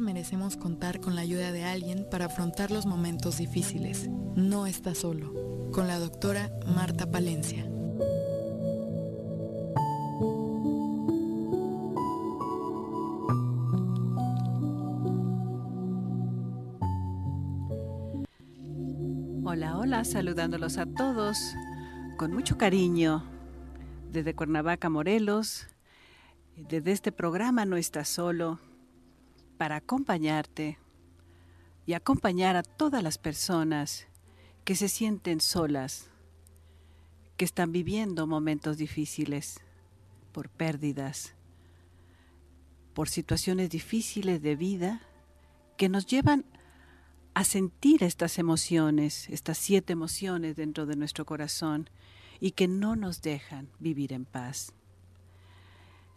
Merecemos 0.00 0.56
contar 0.56 0.98
con 1.00 1.14
la 1.14 1.20
ayuda 1.20 1.52
de 1.52 1.62
alguien 1.64 2.06
para 2.10 2.24
afrontar 2.24 2.70
los 2.70 2.86
momentos 2.86 3.36
difíciles. 3.36 4.08
No 4.34 4.66
está 4.66 4.94
solo. 4.94 5.70
Con 5.72 5.88
la 5.88 5.98
doctora 5.98 6.50
Marta 6.66 7.10
Palencia. 7.10 7.66
Hola, 19.44 19.76
hola, 19.76 20.04
saludándolos 20.04 20.78
a 20.78 20.86
todos 20.86 21.36
con 22.16 22.32
mucho 22.32 22.56
cariño 22.56 23.22
desde 24.10 24.34
Cuernavaca, 24.34 24.88
Morelos. 24.88 25.66
Desde 26.56 26.92
este 26.92 27.12
programa 27.12 27.66
No 27.66 27.76
Estás 27.76 28.08
Solo 28.08 28.58
para 29.60 29.76
acompañarte 29.76 30.78
y 31.84 31.92
acompañar 31.92 32.56
a 32.56 32.62
todas 32.62 33.02
las 33.02 33.18
personas 33.18 34.06
que 34.64 34.74
se 34.74 34.88
sienten 34.88 35.42
solas, 35.42 36.08
que 37.36 37.44
están 37.44 37.70
viviendo 37.70 38.26
momentos 38.26 38.78
difíciles 38.78 39.60
por 40.32 40.48
pérdidas, 40.48 41.34
por 42.94 43.10
situaciones 43.10 43.68
difíciles 43.68 44.40
de 44.40 44.56
vida 44.56 45.02
que 45.76 45.90
nos 45.90 46.06
llevan 46.06 46.46
a 47.34 47.44
sentir 47.44 48.02
estas 48.02 48.38
emociones, 48.38 49.28
estas 49.28 49.58
siete 49.58 49.92
emociones 49.92 50.56
dentro 50.56 50.86
de 50.86 50.96
nuestro 50.96 51.26
corazón 51.26 51.90
y 52.40 52.52
que 52.52 52.66
no 52.66 52.96
nos 52.96 53.20
dejan 53.20 53.68
vivir 53.78 54.14
en 54.14 54.24
paz. 54.24 54.72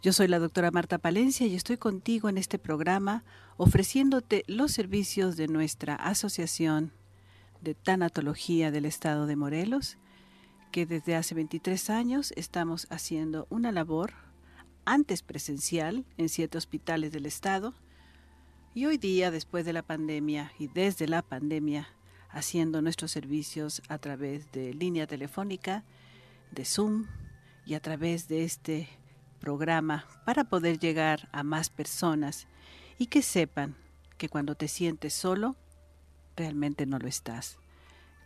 Yo 0.04 0.12
soy 0.12 0.28
la 0.28 0.38
doctora 0.38 0.70
Marta 0.70 0.98
Palencia 0.98 1.46
y 1.46 1.54
estoy 1.54 1.78
contigo 1.78 2.28
en 2.28 2.36
este 2.36 2.58
programa 2.58 3.24
ofreciéndote 3.56 4.44
los 4.46 4.70
servicios 4.70 5.38
de 5.38 5.48
nuestra 5.48 5.94
Asociación 5.94 6.92
de 7.62 7.74
Tanatología 7.74 8.70
del 8.70 8.84
Estado 8.84 9.24
de 9.24 9.34
Morelos, 9.34 9.96
que 10.72 10.84
desde 10.84 11.16
hace 11.16 11.34
23 11.34 11.88
años 11.88 12.34
estamos 12.36 12.86
haciendo 12.90 13.46
una 13.48 13.72
labor 13.72 14.12
antes 14.84 15.22
presencial 15.22 16.04
en 16.18 16.28
siete 16.28 16.58
hospitales 16.58 17.10
del 17.10 17.24
Estado. 17.24 17.72
Y 18.74 18.84
hoy 18.84 18.98
día, 18.98 19.30
después 19.30 19.64
de 19.64 19.72
la 19.72 19.82
pandemia 19.82 20.52
y 20.58 20.66
desde 20.66 21.08
la 21.08 21.22
pandemia, 21.22 21.88
haciendo 22.28 22.82
nuestros 22.82 23.10
servicios 23.10 23.80
a 23.88 23.96
través 23.96 24.52
de 24.52 24.74
línea 24.74 25.06
telefónica, 25.06 25.82
de 26.50 26.66
Zoom 26.66 27.06
y 27.64 27.72
a 27.72 27.80
través 27.80 28.28
de 28.28 28.44
este 28.44 28.86
programa 29.44 30.06
para 30.24 30.44
poder 30.44 30.78
llegar 30.78 31.28
a 31.30 31.42
más 31.42 31.68
personas 31.68 32.46
y 32.96 33.08
que 33.08 33.20
sepan 33.20 33.76
que 34.16 34.30
cuando 34.30 34.54
te 34.54 34.68
sientes 34.68 35.12
solo, 35.12 35.54
realmente 36.34 36.86
no 36.86 36.98
lo 36.98 37.08
estás. 37.08 37.58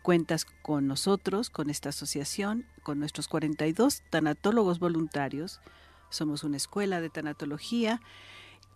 Cuentas 0.02 0.44
con 0.62 0.86
nosotros, 0.86 1.50
con 1.50 1.70
esta 1.70 1.88
asociación, 1.88 2.66
con 2.84 3.00
nuestros 3.00 3.26
42 3.26 4.04
tanatólogos 4.10 4.78
voluntarios. 4.78 5.60
Somos 6.08 6.44
una 6.44 6.56
escuela 6.56 7.00
de 7.00 7.10
tanatología 7.10 8.00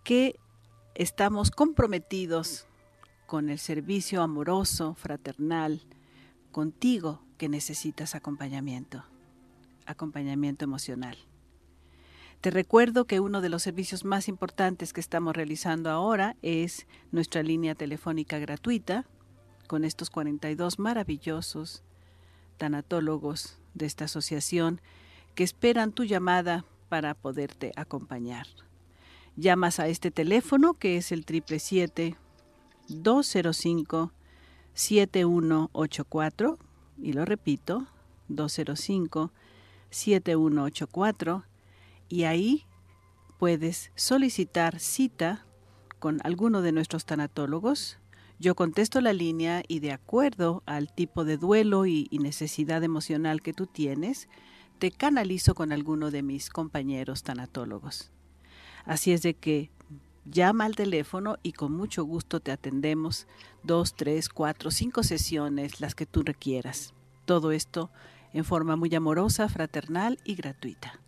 que 0.03 0.37
estamos 0.95 1.49
comprometidos 1.49 2.67
con 3.25 3.49
el 3.49 3.57
servicio 3.57 4.21
amoroso, 4.21 4.95
fraternal, 4.95 5.81
contigo 6.51 7.23
que 7.37 7.47
necesitas 7.47 8.15
acompañamiento, 8.15 9.05
acompañamiento 9.85 10.65
emocional. 10.65 11.17
Te 12.43 12.51
recuerdo 12.51 13.05
que 13.05 13.21
uno 13.21 13.39
de 13.39 13.47
los 13.47 13.63
servicios 13.63 14.03
más 14.03 14.27
importantes 14.27 14.91
que 14.91 14.99
estamos 14.99 15.33
realizando 15.33 15.89
ahora 15.89 16.35
es 16.41 16.87
nuestra 17.13 17.41
línea 17.41 17.73
telefónica 17.73 18.37
gratuita 18.37 19.05
con 19.67 19.85
estos 19.85 20.09
42 20.09 20.77
maravillosos 20.77 21.83
tanatólogos 22.57 23.57
de 23.75 23.85
esta 23.85 24.03
asociación 24.05 24.81
que 25.35 25.45
esperan 25.45 25.93
tu 25.93 26.03
llamada 26.03 26.65
para 26.89 27.13
poderte 27.13 27.71
acompañar. 27.77 28.45
Llamas 29.37 29.79
a 29.79 29.87
este 29.87 30.11
teléfono 30.11 30.73
que 30.73 30.97
es 30.97 31.13
el 31.13 31.19
777 31.19 32.17
205 32.89 34.11
7184 34.73 36.59
y 37.01 37.13
lo 37.13 37.23
repito, 37.23 37.87
205 38.27 39.31
7184 39.89 41.45
y 42.13 42.25
ahí 42.25 42.67
puedes 43.39 43.91
solicitar 43.95 44.79
cita 44.79 45.47
con 45.97 46.19
alguno 46.23 46.61
de 46.61 46.71
nuestros 46.71 47.05
tanatólogos. 47.05 47.97
Yo 48.37 48.53
contesto 48.53 49.01
la 49.01 49.13
línea 49.13 49.63
y 49.67 49.79
de 49.79 49.93
acuerdo 49.93 50.61
al 50.67 50.93
tipo 50.93 51.25
de 51.25 51.37
duelo 51.37 51.87
y, 51.87 52.07
necesidad 52.11 52.83
emocional 52.83 53.41
que 53.41 53.51
tú 53.51 53.65
tienes, 53.65 54.29
te 54.77 54.91
canalizo 54.91 55.55
con 55.55 55.71
alguno 55.71 56.11
de 56.11 56.21
mis 56.21 56.51
compañeros 56.51 57.23
tanatólogos. 57.23 58.11
Así 58.85 59.11
es 59.11 59.23
de 59.23 59.33
que 59.33 59.71
llama 60.23 60.65
al 60.65 60.75
teléfono 60.75 61.37
y 61.41 61.53
con 61.53 61.71
mucho 61.71 62.03
gusto 62.03 62.41
te 62.41 62.51
atendemos 62.51 63.25
dos, 63.63 63.95
tres, 63.95 64.29
cuatro, 64.29 64.69
cinco 64.69 65.01
sesiones, 65.01 65.81
las 65.81 65.95
que 65.95 66.05
tú 66.05 66.21
requieras. 66.21 66.93
Todo 67.25 67.51
esto 67.51 67.89
en 68.33 68.45
forma 68.45 68.75
muy 68.75 68.93
amorosa, 68.93 69.49
fraternal 69.49 70.19
y 70.23 70.35
gratuita. 70.35 71.02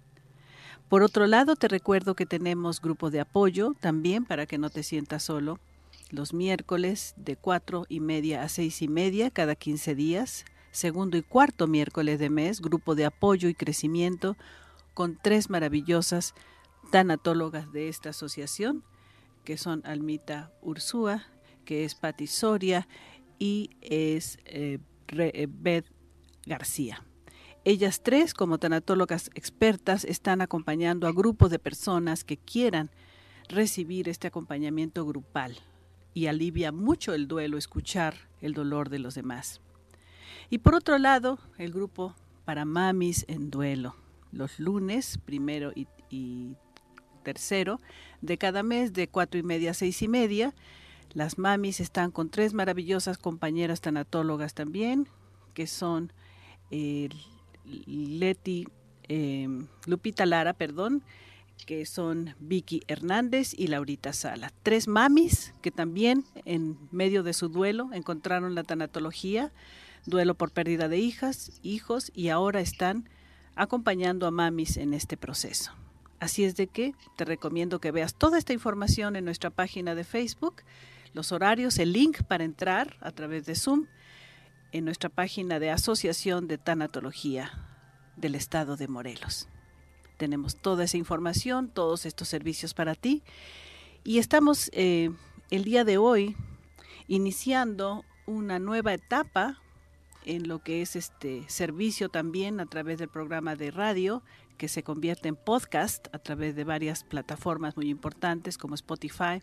Por 0.90 1.02
otro 1.02 1.26
lado, 1.26 1.56
te 1.56 1.68
recuerdo 1.68 2.16
que 2.16 2.28
tenemos 2.28 2.80
grupo 2.80 3.10
de 3.10 3.20
apoyo 3.20 3.74
también 3.80 4.24
para 4.24 4.46
que 4.46 4.60
no 4.60 4.70
te 4.70 4.84
sientas 4.84 5.24
solo. 5.24 5.60
Los 6.12 6.34
miércoles 6.34 7.16
de 7.18 7.36
cuatro 7.36 7.86
y 7.90 8.00
media 8.00 8.44
a 8.44 8.50
seis 8.50 8.84
y 8.84 8.88
media 8.88 9.32
cada 9.32 9.56
15 9.56 9.96
días. 9.96 10.46
Segundo 10.72 11.18
y 11.18 11.24
cuarto 11.24 11.68
miércoles 11.68 12.20
de 12.20 12.30
mes, 12.30 12.62
grupo 12.62 12.94
de 12.94 13.06
apoyo 13.06 13.50
y 13.50 13.56
crecimiento 13.56 14.38
con 14.94 15.18
tres 15.20 15.50
maravillosas 15.50 16.36
tanatólogas 16.92 17.72
de 17.72 17.90
esta 17.90 18.10
asociación, 18.10 18.84
que 19.44 19.58
son 19.58 19.82
Almita 19.86 20.52
Ursúa, 20.62 21.24
que 21.66 21.84
es 21.84 21.96
Pati 21.96 22.28
Soria 22.28 22.88
y 23.40 23.72
es 23.82 24.38
eh, 24.46 24.80
eh 25.08 25.48
Beth 25.50 25.88
García. 26.46 27.04
Ellas 27.68 28.02
tres, 28.04 28.36
como 28.36 28.60
tanatólogas 28.60 29.32
expertas, 29.34 30.06
están 30.06 30.42
acompañando 30.42 31.08
a 31.08 31.12
grupos 31.12 31.50
de 31.50 31.58
personas 31.58 32.24
que 32.24 32.38
quieran 32.38 32.92
recibir 33.50 34.08
este 34.08 34.28
acompañamiento 34.28 35.04
grupal 35.04 35.58
y 36.14 36.28
alivia 36.28 36.72
mucho 36.72 37.16
el 37.16 37.28
duelo 37.28 37.58
escuchar 37.58 38.30
el 38.40 38.54
dolor 38.54 38.90
de 38.90 39.00
los 39.00 39.16
demás. 39.16 39.62
Y 40.52 40.60
por 40.60 40.76
otro 40.76 41.00
lado, 41.00 41.40
el 41.58 41.72
grupo 41.72 42.14
para 42.46 42.66
mamis 42.66 43.26
en 43.28 43.50
duelo, 43.50 43.96
los 44.32 44.60
lunes 44.60 45.18
primero 45.26 45.74
y, 45.74 45.88
tercero 47.24 47.82
de 48.22 48.38
cada 48.38 48.62
mes 48.62 48.94
de 48.94 49.08
cuatro 49.08 49.40
y 49.40 49.44
media 49.44 49.72
a 49.72 49.74
seis 49.74 50.04
y 50.04 50.08
media. 50.08 50.54
Las 51.14 51.40
mamis 51.40 51.80
están 51.80 52.12
con 52.12 52.30
tres 52.30 52.54
maravillosas 52.54 53.18
compañeras 53.18 53.82
tanatólogas 53.82 54.54
también, 54.54 55.10
que 55.56 55.66
son 55.66 56.14
el 56.70 57.12
Leti, 57.86 58.68
em, 59.04 59.68
Lupita 59.86 60.26
Lara, 60.26 60.54
perdón, 60.54 61.04
que 61.66 61.86
son 61.86 62.36
Vicky 62.40 62.82
Hernández 62.88 63.54
y 63.58 63.68
Laurita 63.68 64.14
Sala. 64.14 64.52
Tres 64.64 64.88
mamis 64.88 65.54
que 65.62 65.72
también 65.72 66.26
en 66.46 66.78
medio 66.92 67.24
de 67.24 67.34
su 67.34 67.50
duelo 67.50 67.90
encontraron 67.94 68.56
la 68.56 68.64
tanatología, 68.64 69.52
duelo 70.06 70.36
por 70.36 70.52
pérdida 70.52 70.88
de 70.88 71.00
hijas, 71.00 71.60
hijos 71.64 72.12
y 72.14 72.30
ahora 72.30 72.60
están 72.60 73.10
acompañando 73.56 74.28
a 74.28 74.32
mamis 74.32 74.78
en 74.78 74.94
este 74.94 75.18
proceso. 75.18 75.72
Así 76.20 76.44
es 76.44 76.56
de 76.56 76.68
que 76.68 76.94
te 77.18 77.26
recomiendo 77.26 77.80
que 77.80 77.92
veas 77.92 78.16
toda 78.16 78.38
esta 78.38 78.54
información 78.54 79.16
en 79.16 79.26
nuestra 79.26 79.50
página 79.50 79.96
de 79.96 80.04
Facebook, 80.04 80.64
los 81.14 81.32
horarios, 81.32 81.80
el 81.80 81.94
link 81.94 82.24
para 82.24 82.44
entrar 82.44 82.98
a 83.02 83.12
través 83.12 83.46
de 83.46 83.56
Zoom 83.56 83.88
en 84.76 84.84
nuestra 84.84 85.10
página 85.10 85.58
de 85.58 85.72
Asociación 85.72 86.50
de 86.50 86.58
Tanatología 86.58 87.54
del 88.18 88.36
Estado 88.36 88.76
de 88.76 88.90
Morelos. 88.90 89.48
Tenemos 90.18 90.58
toda 90.58 90.84
esa 90.84 90.98
información, 90.98 91.70
todos 91.70 92.06
estos 92.06 92.28
servicios 92.28 92.74
para 92.74 92.94
ti 92.94 93.24
y 94.04 94.18
estamos 94.18 94.70
eh, 94.74 95.12
el 95.50 95.64
día 95.64 95.86
de 95.86 95.98
hoy 95.98 96.36
iniciando 97.08 98.04
una 98.26 98.60
nueva 98.60 98.94
etapa 98.94 99.62
en 100.26 100.50
lo 100.50 100.60
que 100.60 100.82
es 100.82 100.98
este 100.98 101.46
servicio 101.48 102.10
también 102.10 102.60
a 102.60 102.66
través 102.66 102.98
del 102.98 103.08
programa 103.08 103.56
de 103.56 103.72
radio 103.72 104.24
que 104.58 104.68
se 104.68 104.84
convierte 104.84 105.30
en 105.30 105.38
podcast 105.38 106.14
a 106.14 106.20
través 106.20 106.54
de 106.54 106.66
varias 106.66 107.06
plataformas 107.06 107.78
muy 107.78 107.88
importantes 107.88 108.58
como 108.58 108.76
Spotify, 108.76 109.42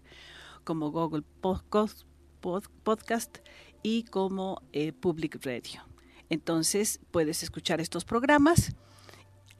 como 0.64 0.90
Google 0.90 1.22
Podcast, 1.40 2.02
Podcast 2.42 3.38
y 3.82 4.04
como 4.04 4.62
eh, 4.72 4.92
Public 4.92 5.44
Radio. 5.44 5.82
Entonces 6.30 7.00
puedes 7.10 7.42
escuchar 7.42 7.80
estos 7.80 8.04
programas 8.04 8.74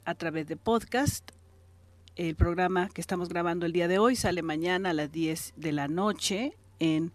a 0.05 0.15
través 0.15 0.47
de 0.47 0.57
podcast. 0.57 1.31
El 2.15 2.35
programa 2.35 2.89
que 2.89 3.01
estamos 3.01 3.29
grabando 3.29 3.65
el 3.65 3.73
día 3.73 3.87
de 3.87 3.99
hoy 3.99 4.15
sale 4.15 4.41
mañana 4.41 4.91
a 4.91 4.93
las 4.93 5.11
10 5.11 5.53
de 5.55 5.71
la 5.71 5.87
noche 5.87 6.57
en 6.79 7.11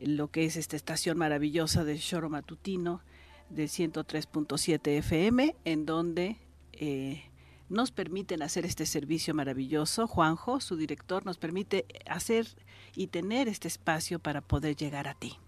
lo 0.00 0.30
que 0.30 0.44
es 0.44 0.56
esta 0.56 0.76
estación 0.76 1.16
maravillosa 1.16 1.84
de 1.84 1.98
Choro 1.98 2.28
Matutino 2.28 3.02
de 3.50 3.64
103.7 3.64 4.98
FM, 4.98 5.56
en 5.64 5.86
donde 5.86 6.36
eh, 6.72 7.24
nos 7.68 7.90
permiten 7.90 8.42
hacer 8.42 8.66
este 8.66 8.86
servicio 8.86 9.34
maravilloso. 9.34 10.06
Juanjo, 10.06 10.60
su 10.60 10.76
director, 10.76 11.24
nos 11.24 11.38
permite 11.38 11.86
hacer 12.06 12.46
y 12.94 13.08
tener 13.08 13.48
este 13.48 13.68
espacio 13.68 14.18
para 14.18 14.40
poder 14.40 14.76
llegar 14.76 15.08
a 15.08 15.14
ti. 15.14 15.38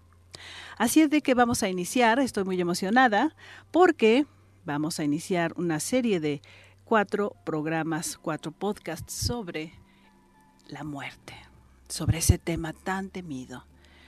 Así 0.77 1.01
es 1.01 1.09
de 1.09 1.21
que 1.21 1.33
vamos 1.33 1.63
a 1.63 1.69
iniciar, 1.69 2.19
estoy 2.19 2.43
muy 2.43 2.59
emocionada, 2.59 3.35
porque 3.71 4.25
vamos 4.65 4.99
a 4.99 5.03
iniciar 5.03 5.53
una 5.57 5.79
serie 5.79 6.19
de 6.19 6.41
cuatro 6.85 7.35
programas, 7.45 8.17
cuatro 8.17 8.51
podcasts 8.51 9.13
sobre 9.13 9.73
la 10.67 10.83
muerte, 10.83 11.33
sobre 11.87 12.19
ese 12.19 12.37
tema 12.37 12.73
tan 12.73 13.09
temido. 13.09 13.65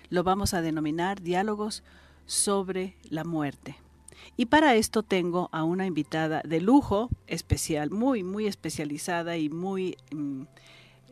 Lo 0.09 0.23
vamos 0.23 0.53
a 0.53 0.61
denominar 0.61 1.21
diálogos 1.21 1.83
sobre 2.25 2.95
la 3.09 3.23
muerte. 3.23 3.77
Y 4.37 4.47
para 4.47 4.75
esto 4.75 5.03
tengo 5.03 5.49
a 5.51 5.63
una 5.63 5.85
invitada 5.85 6.41
de 6.45 6.61
lujo 6.61 7.09
especial, 7.27 7.89
muy, 7.91 8.23
muy 8.23 8.47
especializada 8.47 9.37
y 9.37 9.49
muy... 9.49 9.97
Mm, 10.11 10.43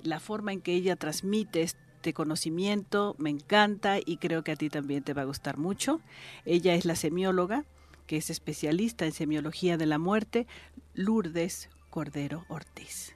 la 0.03 0.19
forma 0.19 0.53
en 0.53 0.61
que 0.61 0.73
ella 0.73 0.95
transmite 0.95 1.67
este 1.99 2.13
conocimiento 2.13 3.13
me 3.19 3.29
encanta 3.29 3.97
y 3.99 4.19
creo 4.19 4.41
que 4.41 4.53
a 4.53 4.55
ti 4.55 4.69
también 4.69 5.03
te 5.03 5.13
va 5.13 5.23
a 5.23 5.25
gustar 5.25 5.57
mucho. 5.57 5.99
Ella 6.45 6.73
es 6.73 6.85
la 6.85 6.95
semióloga, 6.95 7.65
que 8.07 8.15
es 8.15 8.29
especialista 8.29 9.03
en 9.03 9.11
semiología 9.11 9.75
de 9.75 9.85
la 9.85 9.99
muerte, 9.99 10.47
Lourdes 10.93 11.69
Cordero 11.89 12.45
Ortiz. 12.47 13.13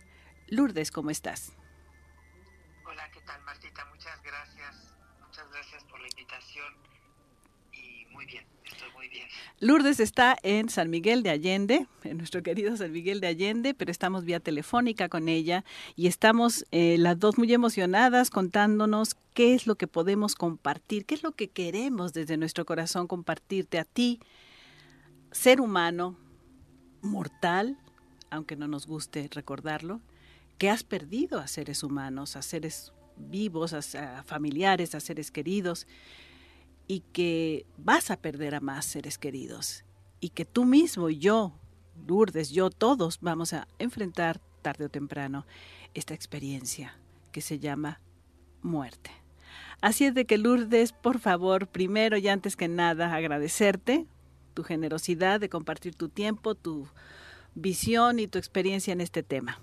Lourdes, 0.50 0.92
¿cómo 0.92 1.12
estás? 1.12 1.54
Hola, 2.86 3.10
¿qué 3.14 3.22
tal 3.22 3.42
Martita? 3.44 3.86
Muchas 3.86 4.22
gracias. 4.22 4.94
Muchas 5.26 5.50
gracias 5.50 5.86
por 5.86 6.02
la 6.02 6.08
invitación. 6.10 6.83
Lourdes 9.60 10.00
está 10.00 10.36
en 10.44 10.69
San 10.69 10.89
Miguel 10.89 11.24
de 11.24 11.30
Allende, 11.30 11.88
en 12.04 12.18
nuestro 12.18 12.44
querido 12.44 12.75
San 12.75 12.92
Miguel 12.92 13.21
de 13.21 13.27
Allende, 13.27 13.74
pero 13.74 13.92
estamos 13.92 14.25
vía 14.25 14.39
telefónica 14.39 15.07
con 15.07 15.30
ella 15.30 15.63
y 15.95 16.07
estamos 16.07 16.65
eh, 16.71 16.98
las 17.00 17.18
dos 17.19 17.38
muy 17.38 17.54
emocionadas 17.54 18.30
contándonos 18.30 19.15
qué 19.33 19.54
es 19.54 19.65
lo 19.65 19.75
que 19.75 19.88
podemos 19.88 20.36
compartir, 20.36 21.06
qué 21.06 21.15
es 21.15 21.24
lo 21.24 21.31
que 21.31 21.50
queremos 21.50 22.13
desde 22.13 22.36
nuestro 22.38 22.65
corazón 22.65 23.07
compartirte 23.07 23.80
a 23.80 23.86
ti, 23.86 24.19
ser 25.31 25.62
humano, 25.62 26.18
mortal, 27.01 27.77
aunque 28.30 28.56
no 28.56 28.68
nos 28.68 28.86
guste 28.86 29.30
recordarlo, 29.31 30.01
que 30.57 30.69
has 30.69 30.83
perdido 30.83 31.39
a 31.39 31.48
seres 31.48 31.83
humanos, 31.83 32.36
a 32.36 32.42
seres 32.42 32.92
vivos, 33.15 33.74
a 33.74 34.24
familiares, 34.24 34.95
a 34.95 35.00
seres 35.00 35.31
queridos 35.31 35.88
y 36.88 37.02
que 37.14 37.66
vas 37.78 38.12
a 38.12 38.18
perder 38.18 38.56
a 38.56 38.60
más 38.60 38.86
seres 38.86 39.18
queridos 39.18 39.84
y 40.20 40.30
que 40.30 40.46
tú 40.46 40.66
mismo 40.66 41.10
y 41.10 41.18
yo, 41.18 41.54
Lourdes, 42.08 42.50
yo, 42.50 42.70
todos 42.70 43.20
vamos 43.22 43.54
a 43.54 43.68
enfrentar 43.78 44.40
tarde 44.62 44.86
o 44.86 44.90
temprano 44.90 45.46
esta 45.94 46.14
experiencia 46.14 46.98
que 47.32 47.42
se 47.42 47.60
llama 47.60 48.00
muerte. 48.62 49.12
Así 49.82 50.06
es 50.06 50.14
de 50.14 50.26
que 50.26 50.38
Lourdes, 50.38 50.94
por 50.94 51.20
favor, 51.20 51.68
primero 51.68 52.18
y 52.18 52.28
antes 52.30 52.56
que 52.56 52.68
nada, 52.68 53.14
agradecerte 53.14 54.08
tu 54.54 54.64
generosidad 54.64 55.40
de 55.40 55.50
compartir 55.50 55.96
tu 55.96 56.10
tiempo, 56.10 56.56
tu 56.56 56.88
visión 57.56 58.20
y 58.20 58.28
tu 58.28 58.38
experiencia 58.38 58.94
en 58.94 59.02
este 59.02 59.24
tema. 59.24 59.60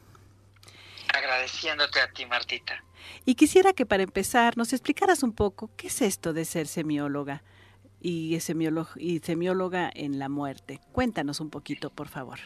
Agradeciéndote 1.13 2.01
a 2.01 2.11
ti, 2.13 2.27
Martita. 2.27 2.85
Y 3.25 3.35
quisiera 3.35 3.73
que 3.73 3.87
para 3.87 4.03
empezar 4.03 4.57
nos 4.57 4.73
explicaras 4.73 5.23
un 5.23 5.33
poco 5.33 5.71
qué 5.77 5.89
es 5.89 6.03
esto 6.03 6.33
de 6.33 6.45
ser 6.45 6.67
semióloga 6.67 7.43
y, 8.01 8.35
y 8.35 9.21
semióloga 9.21 9.91
en 9.95 10.19
la 10.19 10.29
muerte. 10.29 10.81
Cuéntanos 10.93 11.41
un 11.41 11.51
poquito, 11.51 11.91
por 11.91 12.09
favor. 12.09 12.39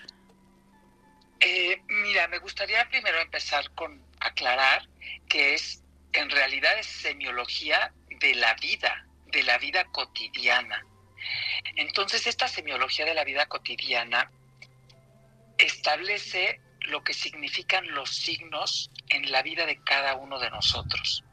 Eh, 1.40 1.82
mira, 1.88 2.26
me 2.28 2.38
gustaría 2.38 2.88
primero 2.88 3.20
empezar 3.20 3.70
con 3.72 4.02
aclarar 4.20 4.88
que 5.28 5.54
es, 5.54 5.82
en 6.12 6.30
realidad 6.30 6.78
es 6.78 6.86
semiología 6.86 7.92
de 8.20 8.34
la 8.34 8.54
vida, 8.54 9.06
de 9.26 9.42
la 9.42 9.58
vida 9.58 9.84
cotidiana. 9.86 10.86
Entonces, 11.76 12.26
esta 12.26 12.48
semiología 12.48 13.04
de 13.04 13.14
la 13.14 13.24
vida 13.24 13.46
cotidiana 13.46 14.30
establece 15.58 16.60
lo 16.84 17.02
que 17.02 17.14
significan 17.14 17.86
los 17.94 18.10
signos 18.14 18.90
en 19.08 19.30
la 19.30 19.42
vida 19.42 19.66
de 19.66 19.82
cada 19.82 20.14
uno 20.14 20.38
de 20.38 20.50
nosotros. 20.50 21.24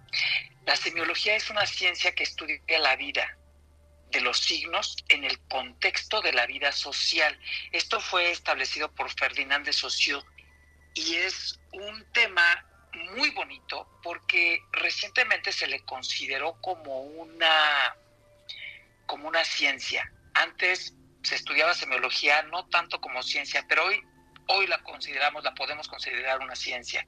La 0.66 0.76
semiología 0.76 1.36
es 1.36 1.50
una 1.50 1.66
ciencia 1.66 2.14
que 2.14 2.24
estudia 2.24 2.80
la 2.80 2.96
vida 2.96 3.38
de 4.12 4.22
los 4.22 4.40
signos 4.40 4.98
en 5.10 5.24
el 5.24 5.40
contexto 5.48 6.22
de 6.22 6.34
la 6.34 6.46
vida 6.46 6.72
social. 6.72 7.38
Esto 7.72 8.00
fue 8.00 8.32
establecido 8.32 8.94
por 8.94 9.10
Ferdinand 9.10 9.66
de 9.66 9.74
Saussure 9.74 10.26
y 10.94 11.16
es 11.16 11.60
un 11.72 12.06
tema 12.12 12.66
muy 13.14 13.30
bonito 13.32 13.88
porque 14.04 14.62
recientemente 14.74 15.52
se 15.52 15.68
le 15.68 15.84
consideró 15.86 16.60
como 16.62 17.02
una 17.02 17.96
como 19.06 19.28
una 19.28 19.44
ciencia. 19.44 20.12
Antes 20.34 20.94
se 21.24 21.36
estudiaba 21.36 21.74
semiología 21.74 22.44
no 22.44 22.68
tanto 22.68 23.00
como 23.02 23.24
ciencia, 23.24 23.66
pero 23.68 23.86
hoy 23.86 24.02
hoy 24.52 24.68
la 24.68 24.82
consideramos, 24.84 25.44
la 25.44 25.54
podemos 25.54 25.88
considerar 25.88 26.40
una 26.40 26.56
ciencia. 26.56 27.08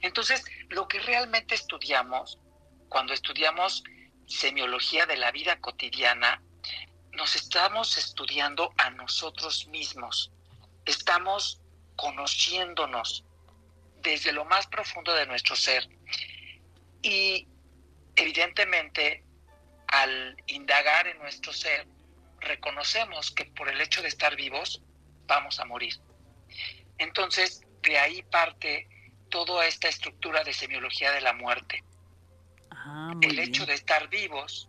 Entonces, 0.00 0.44
lo 0.68 0.86
que 0.88 0.98
realmente 1.00 1.54
estudiamos, 1.54 2.38
cuando 2.88 3.12
estudiamos 3.12 3.82
semiología 4.26 5.06
de 5.06 5.16
la 5.16 5.30
vida 5.30 5.60
cotidiana, 5.60 6.42
nos 7.12 7.36
estamos 7.36 7.96
estudiando 7.96 8.72
a 8.76 8.90
nosotros 8.90 9.66
mismos, 9.68 10.32
estamos 10.84 11.60
conociéndonos 11.96 13.24
desde 14.02 14.32
lo 14.32 14.44
más 14.44 14.66
profundo 14.66 15.14
de 15.14 15.26
nuestro 15.26 15.56
ser. 15.56 15.88
Y 17.02 17.46
evidentemente, 18.16 19.24
al 19.88 20.36
indagar 20.46 21.06
en 21.06 21.18
nuestro 21.18 21.52
ser, 21.52 21.86
reconocemos 22.40 23.30
que 23.30 23.46
por 23.46 23.68
el 23.68 23.80
hecho 23.80 24.02
de 24.02 24.08
estar 24.08 24.36
vivos, 24.36 24.82
vamos 25.26 25.60
a 25.60 25.64
morir. 25.64 25.94
Entonces, 26.98 27.62
de 27.82 27.98
ahí 27.98 28.22
parte 28.22 28.88
toda 29.28 29.66
esta 29.66 29.88
estructura 29.88 30.44
de 30.44 30.52
semiología 30.52 31.10
de 31.12 31.20
la 31.20 31.32
muerte. 31.32 31.82
Ah, 32.70 33.12
el 33.20 33.38
hecho 33.38 33.66
de 33.66 33.74
estar 33.74 34.08
vivos 34.08 34.68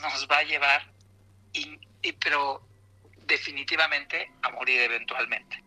nos 0.00 0.28
va 0.30 0.38
a 0.38 0.42
llevar, 0.44 0.92
y, 1.52 1.78
pero 2.12 2.66
definitivamente 3.26 4.30
a 4.42 4.50
morir 4.50 4.80
eventualmente. 4.80 5.62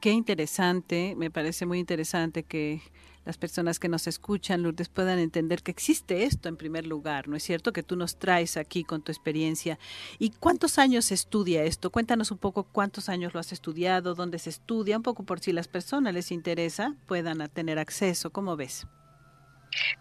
Qué 0.00 0.10
interesante, 0.10 1.14
me 1.16 1.30
parece 1.30 1.66
muy 1.66 1.78
interesante 1.78 2.44
que 2.44 2.80
las 3.28 3.36
personas 3.36 3.78
que 3.78 3.90
nos 3.90 4.06
escuchan, 4.06 4.62
Lourdes, 4.62 4.88
puedan 4.88 5.18
entender 5.18 5.62
que 5.62 5.70
existe 5.70 6.24
esto 6.24 6.48
en 6.48 6.56
primer 6.56 6.86
lugar, 6.86 7.28
¿no 7.28 7.36
es 7.36 7.42
cierto? 7.42 7.74
Que 7.74 7.82
tú 7.82 7.94
nos 7.94 8.18
traes 8.18 8.56
aquí 8.56 8.84
con 8.84 9.02
tu 9.02 9.12
experiencia. 9.12 9.78
¿Y 10.18 10.30
cuántos 10.30 10.78
años 10.78 11.04
se 11.04 11.14
estudia 11.14 11.62
esto? 11.64 11.90
Cuéntanos 11.90 12.30
un 12.30 12.38
poco 12.38 12.64
cuántos 12.64 13.10
años 13.10 13.34
lo 13.34 13.40
has 13.40 13.52
estudiado, 13.52 14.14
dónde 14.14 14.38
se 14.38 14.48
estudia, 14.48 14.96
un 14.96 15.02
poco 15.02 15.24
por 15.24 15.40
si 15.40 15.52
las 15.52 15.68
personas 15.68 16.14
les 16.14 16.32
interesa, 16.32 16.94
puedan 17.06 17.46
tener 17.50 17.78
acceso. 17.78 18.30
¿Cómo 18.30 18.56
ves? 18.56 18.86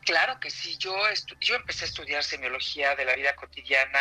Claro 0.06 0.40
que 0.40 0.50
sí, 0.50 0.78
yo, 0.80 0.96
yo 1.42 1.56
empecé 1.56 1.84
a 1.84 1.90
estudiar 1.90 2.24
semiología 2.24 2.96
de 2.96 3.04
la 3.04 3.14
vida 3.14 3.36
cotidiana 3.36 4.00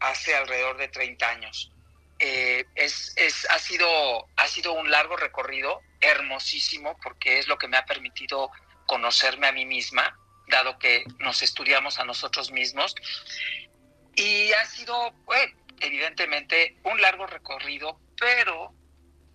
hace 0.00 0.34
alrededor 0.34 0.78
de 0.78 0.88
30 0.88 1.28
años. 1.28 1.75
Eh, 2.18 2.64
es, 2.74 3.12
es, 3.16 3.46
ha, 3.50 3.58
sido, 3.58 4.28
ha 4.36 4.48
sido 4.48 4.72
un 4.72 4.90
largo 4.90 5.16
recorrido, 5.16 5.80
hermosísimo, 6.00 6.96
porque 7.02 7.38
es 7.38 7.48
lo 7.48 7.58
que 7.58 7.68
me 7.68 7.76
ha 7.76 7.84
permitido 7.84 8.50
conocerme 8.86 9.48
a 9.48 9.52
mí 9.52 9.66
misma, 9.66 10.18
dado 10.48 10.78
que 10.78 11.04
nos 11.18 11.42
estudiamos 11.42 11.98
a 11.98 12.04
nosotros 12.04 12.50
mismos. 12.50 12.94
Y 14.14 14.52
ha 14.52 14.64
sido, 14.64 15.12
evidentemente, 15.80 16.78
un 16.84 17.00
largo 17.00 17.26
recorrido, 17.26 18.00
pero 18.18 18.72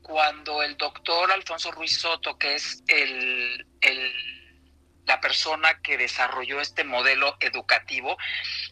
cuando 0.01 0.63
el 0.63 0.77
doctor 0.77 1.31
Alfonso 1.31 1.71
Ruiz 1.71 1.99
Soto, 1.99 2.37
que 2.37 2.55
es 2.55 2.83
el, 2.87 3.67
el, 3.81 4.31
la 5.05 5.19
persona 5.21 5.81
que 5.81 5.97
desarrolló 5.97 6.61
este 6.61 6.83
modelo 6.83 7.37
educativo, 7.39 8.17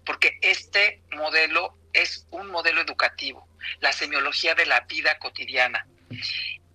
porque 0.06 0.38
este 0.42 1.04
modelo 1.12 1.78
es 1.94 2.28
un 2.32 2.48
modelo 2.48 2.82
educativo, 2.82 3.49
la 3.80 3.92
semiología 3.92 4.56
de 4.56 4.66
la 4.66 4.82
vida 4.82 5.18
cotidiana. 5.20 5.88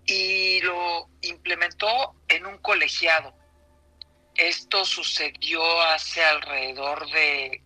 Y 0.06 0.60
lo 0.60 1.08
implementó 1.22 2.14
en 2.28 2.46
un 2.46 2.58
colegiado. 2.58 3.34
Esto 4.34 4.84
sucedió 4.84 5.62
hace 5.82 6.24
alrededor 6.24 7.08
de, 7.10 7.62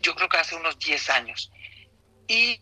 yo 0.00 0.14
creo 0.14 0.28
que 0.28 0.36
hace 0.36 0.54
unos 0.54 0.78
10 0.78 1.10
años. 1.10 1.50
Y 2.28 2.60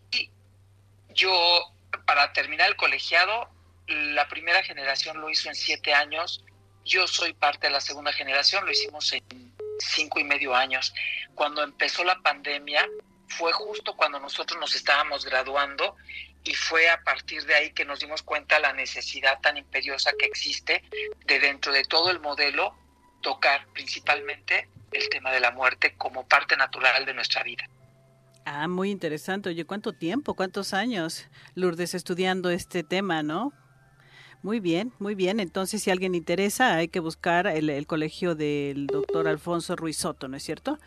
yo, 1.09 1.75
para 2.05 2.33
terminar 2.33 2.69
el 2.69 2.75
colegiado, 2.75 3.49
la 3.87 4.27
primera 4.29 4.63
generación 4.63 5.19
lo 5.19 5.29
hizo 5.29 5.49
en 5.49 5.55
7 5.55 5.93
años. 5.93 6.43
Yo 6.85 7.07
soy 7.07 7.33
parte 7.33 7.67
de 7.67 7.73
la 7.73 7.81
segunda 7.81 8.11
generación, 8.11 8.65
lo 8.65 8.71
hicimos 8.71 9.11
en 9.13 9.53
cinco 9.79 10.19
y 10.19 10.23
medio 10.23 10.55
años. 10.55 10.93
Cuando 11.35 11.63
empezó 11.63 12.03
la 12.03 12.19
pandemia, 12.21 12.87
fue 13.27 13.51
justo 13.51 13.95
cuando 13.95 14.19
nosotros 14.19 14.59
nos 14.59 14.75
estábamos 14.75 15.25
graduando 15.25 15.95
y 16.43 16.53
fue 16.55 16.89
a 16.89 17.01
partir 17.03 17.45
de 17.45 17.55
ahí 17.55 17.71
que 17.71 17.85
nos 17.85 17.99
dimos 17.99 18.21
cuenta 18.21 18.59
la 18.59 18.73
necesidad 18.73 19.39
tan 19.41 19.57
imperiosa 19.57 20.11
que 20.17 20.25
existe 20.25 20.83
de 21.25 21.39
dentro 21.39 21.71
de 21.71 21.83
todo 21.83 22.11
el 22.11 22.19
modelo 22.19 22.75
tocar 23.21 23.65
principalmente 23.73 24.69
el 24.91 25.09
tema 25.09 25.31
de 25.31 25.39
la 25.39 25.51
muerte 25.51 25.95
como 25.97 26.27
parte 26.27 26.57
natural 26.57 27.05
de 27.05 27.13
nuestra 27.13 27.43
vida. 27.43 27.67
Ah, 28.45 28.67
muy 28.67 28.91
interesante. 28.91 29.49
Oye, 29.49 29.65
¿cuánto 29.65 29.93
tiempo, 29.93 30.33
cuántos 30.33 30.73
años, 30.73 31.27
Lourdes, 31.55 31.93
estudiando 31.93 32.49
este 32.49 32.83
tema, 32.83 33.23
no? 33.23 33.53
Muy 34.41 34.59
bien, 34.59 34.91
muy 34.99 35.15
bien. 35.15 35.39
Entonces, 35.39 35.81
si 35.81 35.89
alguien 35.89 36.13
interesa, 36.15 36.75
hay 36.75 36.89
que 36.89 36.99
buscar 36.99 37.47
el, 37.47 37.87
colegio 37.87 38.35
del 38.35 38.87
doctor 38.87 39.29
Alfonso 39.29 39.77
Ruiz 39.77 39.97
Soto, 39.97 40.27
¿no 40.27 40.35
es 40.35 40.43
cierto? 40.43 40.77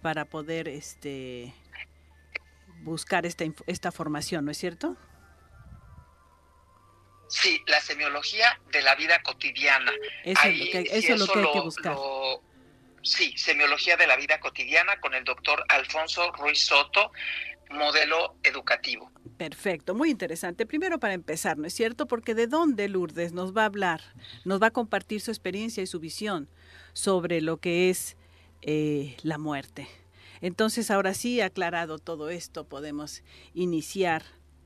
Para 0.00 0.24
poder 0.24 0.68
este, 0.68 1.52
buscar 2.84 3.26
esta, 3.26 3.44
esta 3.66 3.90
formación, 3.90 4.44
¿no 4.44 4.50
es 4.50 4.58
cierto? 4.58 4.96
Sí, 7.28 7.60
la 7.66 7.80
semiología 7.80 8.60
de 8.70 8.82
la 8.82 8.94
vida 8.94 9.20
cotidiana. 9.22 9.92
Eso, 10.24 10.40
es, 10.46 10.58
lo 10.58 10.64
que, 10.66 10.78
eso 10.92 11.14
es 11.14 11.20
lo 11.20 11.26
que 11.26 11.38
hay 11.40 11.52
que 11.52 11.60
buscar. 11.60 11.96
sí, 13.02 13.34
semiología 13.36 13.96
de 13.96 14.06
la 14.06 14.16
vida 14.16 14.38
cotidiana 14.38 15.00
con 15.00 15.14
el 15.14 15.24
doctor 15.24 15.64
Alfonso 15.68 16.30
Ruiz 16.32 16.66
Soto, 16.66 17.10
modelo 17.70 18.36
educativo. 18.42 19.10
Perfecto, 19.38 19.94
muy 19.94 20.10
interesante. 20.10 20.66
Primero 20.66 21.00
para 21.00 21.14
empezar, 21.14 21.58
¿no 21.58 21.66
es 21.66 21.74
cierto? 21.74 22.06
Porque 22.06 22.34
de 22.34 22.46
dónde 22.46 22.88
Lourdes 22.88 23.32
nos 23.32 23.56
va 23.56 23.62
a 23.62 23.66
hablar, 23.66 24.02
nos 24.44 24.62
va 24.62 24.68
a 24.68 24.70
compartir 24.70 25.20
su 25.20 25.30
experiencia 25.30 25.82
y 25.82 25.86
su 25.86 25.98
visión 25.98 26.48
sobre 26.92 27.40
lo 27.40 27.56
que 27.56 27.90
es 27.90 28.16
eh, 28.62 29.16
la 29.22 29.38
muerte. 29.38 29.88
Entonces, 30.44 30.90
ahora 30.90 31.14
sí, 31.14 31.40
aclarado 31.40 31.98
todo 31.98 32.28
esto, 32.28 32.68
podemos 32.68 33.22
iniciar 33.54 34.24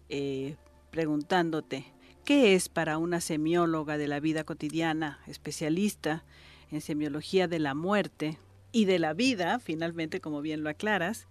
eh, 0.09 0.57
preguntándote, 0.91 1.85
¿qué 2.25 2.57
es 2.57 2.69
para 2.69 2.99
una 2.99 3.21
semióloga 3.21 3.97
de 3.97 4.09
la 4.09 4.19
vida 4.19 4.43
cotidiana, 4.43 5.23
especialista 5.29 6.25
en 6.73 6.81
semiología 6.81 7.47
de 7.47 7.61
la 7.61 7.77
muerte 7.77 8.41
y 8.73 8.87
de 8.87 8.99
la 8.99 9.13
vida, 9.13 9.61
finalmente, 9.61 10.21
como 10.21 10.43
bien 10.43 10.65
lo 10.65 10.69
aclaras, 10.69 11.29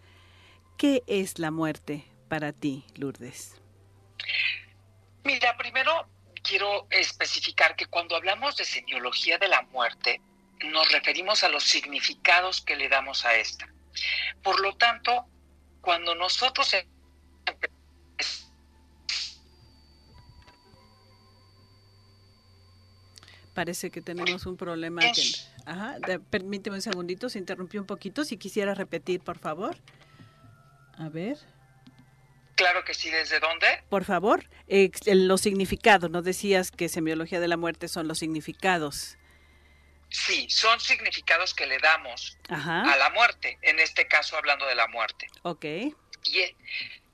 qué 0.77 1.03
es 1.07 1.39
la 1.39 1.51
muerte 1.51 2.05
para 2.29 2.53
ti, 2.53 2.85
Lourdes? 2.95 3.59
Mira, 5.25 5.57
primero 5.57 6.07
quiero 6.41 6.87
especificar 6.89 7.75
que 7.75 7.87
cuando 7.87 8.15
hablamos 8.15 8.55
de 8.55 8.63
semiología 8.63 9.37
de 9.39 9.49
la 9.49 9.63
muerte, 9.63 10.21
nos 10.71 10.89
referimos 10.93 11.43
a 11.43 11.49
los 11.49 11.65
significados 11.65 12.61
que 12.61 12.77
le 12.77 12.87
damos 12.87 13.25
a 13.25 13.35
esta. 13.35 13.67
Por 14.43 14.59
lo 14.59 14.75
tanto, 14.75 15.25
cuando 15.81 16.15
nosotros 16.15 16.75
Parece 23.57 23.89
que 23.89 24.03
tenemos 24.03 24.45
un 24.45 24.55
problema. 24.55 25.01
ajá, 25.65 25.97
permíteme 26.29 26.75
un 26.75 26.81
segundito, 26.83 27.27
se 27.27 27.39
interrumpió 27.39 27.81
un 27.81 27.87
poquito. 27.87 28.23
Si 28.23 28.37
quisiera 28.37 28.75
repetir, 28.75 29.19
por 29.19 29.39
favor. 29.39 29.75
A 30.95 31.09
ver. 31.09 31.39
Claro 32.53 32.83
que 32.83 32.93
sí, 32.93 33.09
¿desde 33.09 33.39
dónde? 33.39 33.65
Por 33.89 34.03
favor, 34.03 34.47
los 35.05 35.41
significados, 35.41 36.11
¿no 36.11 36.21
decías 36.21 36.69
que 36.69 36.87
semiología 36.87 37.39
de 37.39 37.47
la 37.47 37.57
muerte 37.57 37.87
son 37.87 38.07
los 38.07 38.19
significados? 38.19 39.17
Sí, 40.09 40.49
son 40.49 40.79
significados 40.79 41.53
que 41.53 41.65
le 41.65 41.79
damos 41.79 42.37
a 42.49 42.95
la 42.97 43.09
muerte, 43.09 43.57
en 43.61 43.79
este 43.79 44.07
caso 44.07 44.37
hablando 44.37 44.65
de 44.65 44.75
la 44.75 44.87
muerte. 44.87 45.27
Ok. 45.43 45.65
Y 46.23 46.39
eh, 46.39 46.55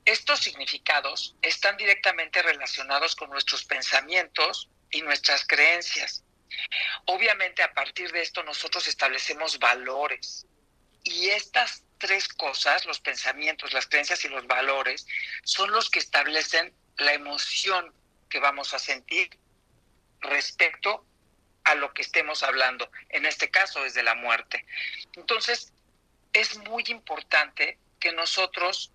estos 0.04 0.40
significados 0.40 1.34
están 1.42 1.76
directamente 1.76 2.42
relacionados 2.42 3.16
con 3.16 3.30
nuestros 3.30 3.64
pensamientos 3.64 4.68
y 4.90 5.02
nuestras 5.02 5.46
creencias. 5.46 6.22
Obviamente 7.06 7.62
a 7.62 7.72
partir 7.72 8.12
de 8.12 8.22
esto 8.22 8.42
nosotros 8.44 8.86
establecemos 8.86 9.58
valores 9.58 10.46
y 11.02 11.30
estas 11.30 11.82
tres 11.98 12.28
cosas, 12.28 12.84
los 12.84 13.00
pensamientos, 13.00 13.72
las 13.72 13.86
creencias 13.86 14.24
y 14.24 14.28
los 14.28 14.46
valores, 14.46 15.06
son 15.42 15.70
los 15.72 15.90
que 15.90 15.98
establecen 15.98 16.74
la 16.98 17.12
emoción 17.12 17.92
que 18.28 18.40
vamos 18.40 18.74
a 18.74 18.78
sentir 18.78 19.30
respecto 20.20 21.06
a 21.64 21.74
lo 21.74 21.92
que 21.92 22.02
estemos 22.02 22.42
hablando. 22.42 22.90
En 23.08 23.26
este 23.26 23.50
caso 23.50 23.84
es 23.84 23.94
de 23.94 24.02
la 24.02 24.14
muerte. 24.14 24.64
Entonces, 25.14 25.72
es 26.32 26.58
muy 26.58 26.84
importante 26.88 27.78
que 27.98 28.12
nosotros, 28.12 28.92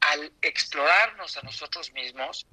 al 0.00 0.32
explorarnos 0.42 1.36
a 1.36 1.42
nosotros 1.42 1.92
mismos, 1.92 2.46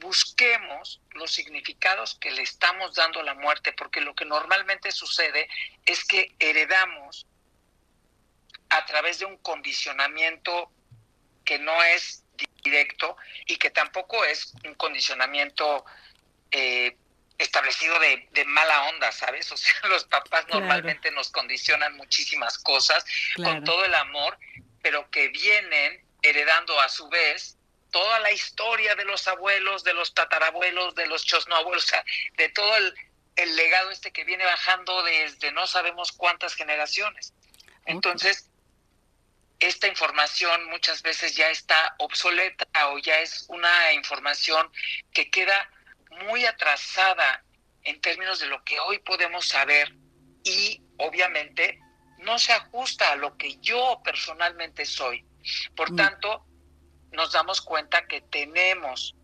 busquemos 0.00 1.00
los 1.12 1.30
significados 1.30 2.16
que 2.16 2.30
le 2.30 2.42
estamos 2.42 2.94
dando 2.94 3.20
a 3.20 3.24
la 3.24 3.34
muerte, 3.34 3.72
porque 3.72 4.00
lo 4.00 4.14
que 4.14 4.24
normalmente 4.24 4.92
sucede 4.92 5.48
es 5.84 6.04
que 6.04 6.34
heredamos 6.38 7.26
a 8.70 8.84
través 8.86 9.18
de 9.18 9.26
un 9.26 9.36
condicionamiento 9.38 10.70
que 11.44 11.58
no 11.58 11.82
es 11.82 12.24
directo 12.62 13.16
y 13.46 13.56
que 13.56 13.70
tampoco 13.70 14.24
es 14.24 14.54
un 14.64 14.74
condicionamiento 14.74 15.84
eh, 16.50 16.96
establecido 17.40 17.98
de, 17.98 18.44
mala 18.46 18.84
onda, 18.84 19.10
¿sabes? 19.12 19.50
O 19.50 19.56
sea, 19.56 19.74
los 19.88 20.04
papás 20.04 20.46
normalmente 20.48 21.10
nos 21.10 21.30
condicionan 21.30 21.96
muchísimas 21.96 22.58
cosas 22.58 23.04
con 23.36 23.64
todo 23.64 23.84
el 23.84 23.94
amor, 23.94 24.38
pero 24.82 25.10
que 25.10 25.28
vienen 25.28 26.04
heredando 26.22 26.78
a 26.80 26.88
su 26.88 27.08
vez 27.08 27.56
toda 27.90 28.20
la 28.20 28.30
historia 28.30 28.94
de 28.94 29.04
los 29.04 29.26
abuelos, 29.26 29.82
de 29.84 29.94
los 29.94 30.14
tatarabuelos, 30.14 30.94
de 30.94 31.06
los 31.06 31.24
chosnoabuelos, 31.24 31.84
o 31.84 31.88
sea, 31.88 32.04
de 32.36 32.48
todo 32.50 32.76
el, 32.76 32.94
legado 33.56 33.90
este 33.90 34.12
que 34.12 34.24
viene 34.24 34.44
bajando 34.44 35.02
desde 35.02 35.50
no 35.52 35.66
sabemos 35.66 36.12
cuántas 36.12 36.54
generaciones. 36.54 37.32
Entonces, 37.86 38.50
esta 39.60 39.88
información 39.88 40.66
muchas 40.66 41.00
veces 41.00 41.36
ya 41.36 41.48
está 41.48 41.94
obsoleta 41.98 42.66
o 42.88 42.98
ya 42.98 43.20
es 43.20 43.46
una 43.48 43.94
información 43.94 44.70
que 45.14 45.30
queda 45.30 45.70
muy 46.26 46.44
atrasada 46.44 47.44
en 47.82 48.00
términos 48.00 48.40
de 48.40 48.46
lo 48.46 48.62
que 48.64 48.78
hoy 48.80 48.98
podemos 48.98 49.48
saber 49.48 49.94
y 50.44 50.82
obviamente 50.98 51.80
no 52.18 52.38
se 52.38 52.52
ajusta 52.52 53.12
a 53.12 53.16
lo 53.16 53.36
que 53.36 53.56
yo 53.58 54.00
personalmente 54.04 54.84
soy. 54.84 55.24
Por 55.74 55.92
mm. 55.92 55.96
tanto, 55.96 56.46
nos 57.12 57.32
damos 57.32 57.60
cuenta 57.60 58.06
que 58.06 58.20
tenemos 58.20 59.14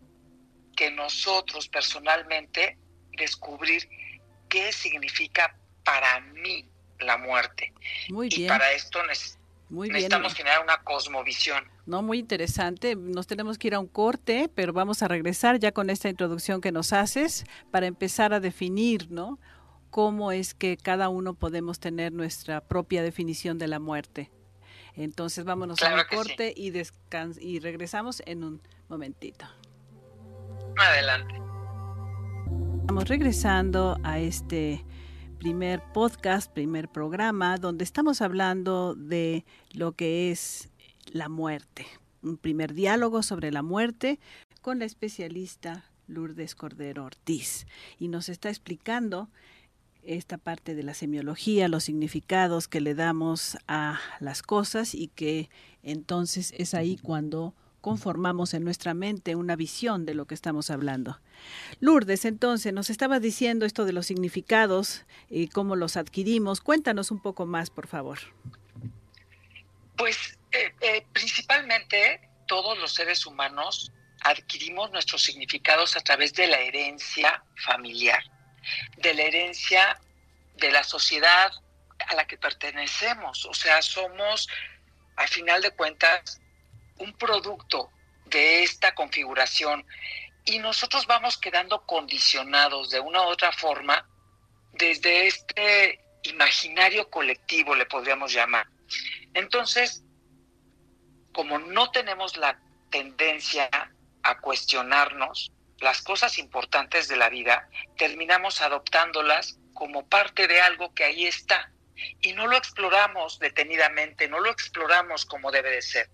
que 0.75 0.91
nosotros 0.91 1.67
personalmente 1.69 2.77
descubrir 3.11 3.87
qué 4.49 4.71
significa 4.71 5.57
para 5.83 6.19
mí 6.19 6.69
la 6.99 7.17
muerte. 7.17 7.73
Muy 8.09 8.29
bien. 8.29 8.43
Y 8.43 8.47
para 8.47 8.71
esto 8.71 9.03
necesitamos 9.69 10.33
generar 10.33 10.63
una 10.63 10.77
cosmovisión. 10.83 11.63
No, 11.85 12.01
muy 12.01 12.19
interesante. 12.19 12.95
Nos 12.95 13.27
tenemos 13.27 13.57
que 13.57 13.67
ir 13.67 13.75
a 13.75 13.79
un 13.79 13.87
corte, 13.87 14.49
pero 14.53 14.73
vamos 14.73 15.01
a 15.03 15.07
regresar 15.07 15.59
ya 15.59 15.71
con 15.71 15.89
esta 15.89 16.09
introducción 16.09 16.61
que 16.61 16.71
nos 16.71 16.93
haces 16.93 17.45
para 17.71 17.87
empezar 17.87 18.33
a 18.33 18.39
definir, 18.39 19.11
¿no? 19.11 19.39
Cómo 19.89 20.31
es 20.31 20.53
que 20.53 20.77
cada 20.77 21.09
uno 21.09 21.33
podemos 21.33 21.79
tener 21.79 22.11
nuestra 22.11 22.61
propia 22.61 23.01
definición 23.01 23.57
de 23.57 23.67
la 23.67 23.79
muerte. 23.79 24.31
Entonces 24.95 25.45
vámonos 25.45 25.81
a 25.83 25.93
un 25.93 26.01
corte 26.09 26.53
y, 26.55 26.73
y 27.39 27.59
regresamos 27.59 28.23
en 28.25 28.43
un 28.43 28.61
momentito. 28.89 29.45
Adelante. 30.77 31.35
Estamos 32.81 33.07
regresando 33.07 33.97
a 34.03 34.19
este 34.19 34.85
primer 35.37 35.81
podcast, 35.93 36.51
primer 36.51 36.89
programa, 36.89 37.57
donde 37.57 37.83
estamos 37.83 38.21
hablando 38.21 38.95
de 38.95 39.45
lo 39.71 39.91
que 39.91 40.31
es 40.31 40.69
la 41.11 41.29
muerte. 41.29 41.85
Un 42.23 42.37
primer 42.37 42.73
diálogo 42.73 43.23
sobre 43.23 43.51
la 43.51 43.61
muerte 43.61 44.19
con 44.61 44.79
la 44.79 44.85
especialista 44.85 45.85
Lourdes 46.07 46.55
Cordero 46.55 47.05
Ortiz. 47.05 47.67
Y 47.99 48.07
nos 48.07 48.29
está 48.29 48.49
explicando 48.49 49.29
esta 50.03 50.37
parte 50.37 50.73
de 50.73 50.83
la 50.83 50.93
semiología, 50.93 51.67
los 51.67 51.83
significados 51.83 52.67
que 52.67 52.81
le 52.81 52.95
damos 52.95 53.57
a 53.67 53.99
las 54.19 54.41
cosas 54.41 54.95
y 54.95 55.09
que 55.09 55.49
entonces 55.83 56.53
es 56.57 56.73
ahí 56.73 56.97
cuando 56.97 57.53
conformamos 57.81 58.53
en 58.53 58.63
nuestra 58.63 58.93
mente 58.93 59.35
una 59.35 59.55
visión 59.55 60.05
de 60.05 60.13
lo 60.13 60.25
que 60.25 60.35
estamos 60.35 60.69
hablando. 60.69 61.19
Lourdes, 61.79 62.25
entonces, 62.25 62.73
nos 62.73 62.89
estaba 62.89 63.19
diciendo 63.19 63.65
esto 63.65 63.85
de 63.85 63.93
los 63.93 64.07
significados 64.07 65.05
y 65.29 65.47
cómo 65.47 65.75
los 65.75 65.97
adquirimos. 65.97 66.61
Cuéntanos 66.61 67.11
un 67.11 67.21
poco 67.21 67.45
más, 67.45 67.69
por 67.69 67.87
favor. 67.87 68.19
Pues 69.95 70.37
eh, 70.51 70.73
eh, 70.81 71.05
principalmente 71.13 72.29
todos 72.47 72.77
los 72.77 72.93
seres 72.93 73.25
humanos 73.25 73.91
adquirimos 74.21 74.91
nuestros 74.91 75.23
significados 75.23 75.95
a 75.95 76.01
través 76.01 76.33
de 76.33 76.47
la 76.47 76.59
herencia 76.59 77.43
familiar, 77.55 78.23
de 78.97 79.13
la 79.13 79.23
herencia 79.23 79.99
de 80.55 80.71
la 80.71 80.83
sociedad 80.83 81.51
a 82.07 82.15
la 82.15 82.25
que 82.25 82.37
pertenecemos. 82.37 83.45
O 83.45 83.53
sea, 83.53 83.81
somos, 83.81 84.49
a 85.15 85.27
final 85.27 85.61
de 85.61 85.71
cuentas, 85.71 86.41
un 86.99 87.13
producto 87.13 87.91
de 88.25 88.63
esta 88.63 88.93
configuración 88.93 89.85
y 90.45 90.59
nosotros 90.59 91.05
vamos 91.07 91.37
quedando 91.37 91.85
condicionados 91.85 92.89
de 92.89 92.99
una 92.99 93.21
u 93.21 93.25
otra 93.25 93.51
forma 93.51 94.07
desde 94.73 95.27
este 95.27 95.99
imaginario 96.23 97.09
colectivo, 97.09 97.75
le 97.75 97.85
podríamos 97.85 98.31
llamar. 98.31 98.67
Entonces, 99.33 100.03
como 101.33 101.59
no 101.59 101.91
tenemos 101.91 102.37
la 102.37 102.59
tendencia 102.89 103.69
a 104.23 104.39
cuestionarnos 104.39 105.51
las 105.79 106.01
cosas 106.01 106.37
importantes 106.37 107.07
de 107.07 107.17
la 107.17 107.29
vida, 107.29 107.69
terminamos 107.97 108.61
adoptándolas 108.61 109.59
como 109.73 110.07
parte 110.07 110.47
de 110.47 110.59
algo 110.61 110.93
que 110.93 111.03
ahí 111.03 111.25
está 111.25 111.71
y 112.21 112.33
no 112.33 112.47
lo 112.47 112.57
exploramos 112.57 113.39
detenidamente, 113.39 114.27
no 114.27 114.39
lo 114.39 114.49
exploramos 114.49 115.25
como 115.25 115.51
debe 115.51 115.71
de 115.71 115.81
ser. 115.81 116.09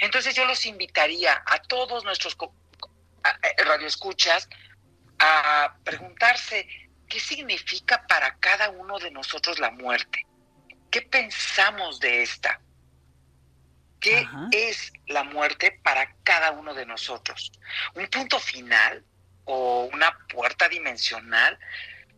Entonces 0.00 0.34
yo 0.34 0.44
los 0.44 0.66
invitaría 0.66 1.42
a 1.46 1.62
todos 1.62 2.04
nuestros 2.04 2.36
eh, 2.36 3.64
radioescuchas 3.64 4.48
a 5.18 5.76
preguntarse 5.84 6.66
qué 7.08 7.20
significa 7.20 8.06
para 8.06 8.36
cada 8.38 8.70
uno 8.70 8.98
de 8.98 9.10
nosotros 9.10 9.58
la 9.58 9.70
muerte. 9.70 10.26
¿Qué 10.90 11.02
pensamos 11.02 12.00
de 12.00 12.22
esta? 12.22 12.60
¿Qué 14.00 14.26
es 14.50 14.92
la 15.06 15.22
muerte 15.22 15.78
para 15.84 16.12
cada 16.24 16.50
uno 16.50 16.74
de 16.74 16.84
nosotros? 16.84 17.52
¿Un 17.94 18.08
punto 18.08 18.40
final 18.40 19.04
o 19.44 19.88
una 19.92 20.18
puerta 20.28 20.68
dimensional 20.68 21.56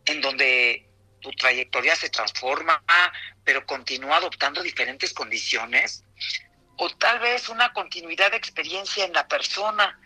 en 0.05 0.21
donde 0.21 0.89
tu 1.25 1.31
trayectoria 1.31 1.95
se 1.95 2.09
transforma, 2.09 2.83
pero 3.43 3.65
continúa 3.65 4.17
adoptando 4.17 4.61
diferentes 4.61 5.11
condiciones? 5.11 6.03
¿O 6.77 6.89
tal 6.89 7.19
vez 7.19 7.49
una 7.49 7.73
continuidad 7.73 8.29
de 8.29 8.37
experiencia 8.37 9.05
en 9.05 9.13
la 9.13 9.27
persona 9.27 9.99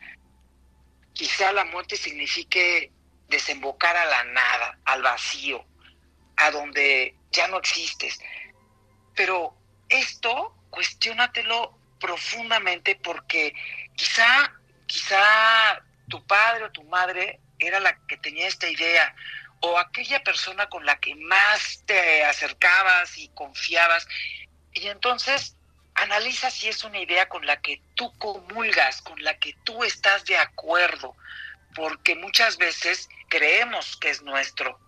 Quizá 1.19 1.51
la 1.51 1.65
muerte 1.65 1.97
signifique 1.97 2.93
desembocar 3.27 3.93
a 3.97 4.05
la 4.05 4.23
nada, 4.23 4.79
al 4.85 5.01
vacío, 5.01 5.65
a 6.38 6.49
donde 6.49 7.13
ya 7.31 7.45
no 7.49 7.57
existes. 7.57 8.17
Pero 9.15 9.53
esto, 9.89 10.55
cuestiónatelo 10.69 11.77
profundamente 11.99 12.95
porque 13.03 13.53
quizá, 13.97 14.53
quizá 14.88 15.83
tu 16.07 16.25
padre 16.25 16.63
o 16.63 16.71
tu 16.71 16.85
madre 16.85 17.41
era 17.59 17.81
la 17.81 17.99
que 18.07 18.15
tenía 18.15 18.47
esta 18.47 18.69
idea 18.69 19.13
o 19.61 19.77
aquella 19.77 20.23
persona 20.23 20.67
con 20.67 20.85
la 20.85 20.99
que 20.99 21.15
más 21.15 21.83
te 21.85 22.23
acercabas 22.23 23.17
y 23.17 23.29
confiabas. 23.29 24.07
Y 24.73 24.87
entonces 24.87 25.55
analiza 25.95 26.49
si 26.49 26.67
es 26.67 26.83
una 26.83 26.99
idea 26.99 27.27
con 27.27 27.45
la 27.45 27.61
que 27.61 27.81
tú 27.95 28.11
comulgas, 28.17 29.01
con 29.01 29.21
la 29.23 29.37
que 29.37 29.55
tú 29.63 29.83
estás 29.83 30.25
de 30.25 30.37
acuerdo, 30.37 31.15
porque 31.75 32.15
muchas 32.15 32.57
veces 32.57 33.09
creemos 33.29 33.97
que 33.97 34.09
es 34.09 34.21
nuestro 34.21 34.79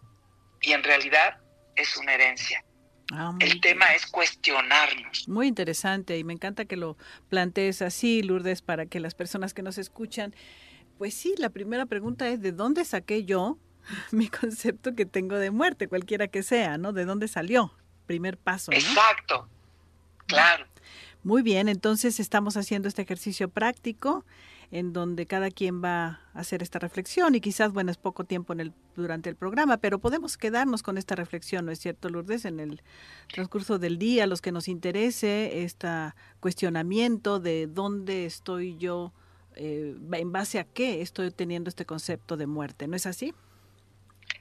y 0.62 0.72
en 0.74 0.84
realidad 0.84 1.38
es 1.76 1.98
una 1.98 2.14
herencia. 2.14 2.64
Ah, 3.14 3.36
el 3.40 3.60
tema 3.60 3.94
es 3.94 4.06
cuestionarnos. 4.06 5.28
Muy 5.28 5.48
interesante 5.48 6.18
y 6.18 6.24
me 6.24 6.32
encanta 6.32 6.64
que 6.64 6.78
lo 6.78 6.98
plantees 7.30 7.82
así, 7.82 8.24
Lourdes, 8.24 8.62
para 8.62 8.86
que 8.86 9.02
las 9.02 9.16
personas 9.16 9.54
que 9.54 9.64
nos 9.64 9.78
escuchan, 9.78 10.34
pues 10.98 11.14
sí, 11.14 11.36
la 11.38 11.50
primera 11.50 11.86
pregunta 11.88 12.30
es 12.30 12.42
¿de 12.42 12.54
dónde 12.54 12.86
saqué 12.86 13.26
yo 13.26 13.58
mi 14.12 14.28
concepto 14.28 14.96
que 14.96 15.06
tengo 15.06 15.36
de 15.38 15.52
muerte, 15.52 15.88
cualquiera 15.88 16.28
que 16.28 16.44
sea, 16.44 16.78
¿no? 16.78 16.94
¿De 16.94 17.06
dónde 17.06 17.28
salió? 17.28 17.74
Primer 18.06 18.38
paso. 18.38 18.72
Exacto, 18.72 19.48
claro. 20.26 20.66
Muy 21.24 21.44
bien, 21.44 21.70
entonces 21.70 22.20
estamos 22.20 22.58
haciendo 22.58 22.88
este 22.88 23.04
ejercicio 23.04 23.48
práctico 23.48 24.26
en 24.72 24.94
donde 24.94 25.26
cada 25.26 25.52
quien 25.52 25.84
va 25.84 26.22
a 26.34 26.40
hacer 26.40 26.64
esta 26.64 26.80
reflexión 26.80 27.36
y 27.36 27.42
quizás, 27.42 27.74
bueno, 27.74 27.92
es 27.92 27.98
poco 27.98 28.24
tiempo 28.24 28.54
en 28.54 28.62
el, 28.62 28.74
durante 28.96 29.30
el 29.30 29.36
programa, 29.36 29.78
pero 29.78 30.00
podemos 30.00 30.38
quedarnos 30.38 30.82
con 30.82 30.98
esta 30.98 31.14
reflexión, 31.16 31.66
¿no 31.66 31.72
es 31.74 31.80
cierto, 31.80 32.10
Lourdes? 32.10 32.46
En 32.46 32.60
el 32.60 32.82
transcurso 33.32 33.80
del 33.80 34.00
día, 34.00 34.26
los 34.28 34.42
que 34.42 34.54
nos 34.54 34.70
interese 34.70 35.64
este 35.64 35.88
cuestionamiento 36.40 37.40
de 37.42 37.68
dónde 37.68 38.26
estoy 38.26 38.78
yo, 38.78 39.14
eh, 39.56 39.96
en 40.14 40.32
base 40.32 40.58
a 40.58 40.64
qué 40.64 41.02
estoy 41.02 41.32
teniendo 41.32 41.68
este 41.70 41.86
concepto 41.86 42.38
de 42.38 42.48
muerte, 42.48 42.88
¿no 42.88 42.96
es 42.96 43.06
así? 43.06 43.34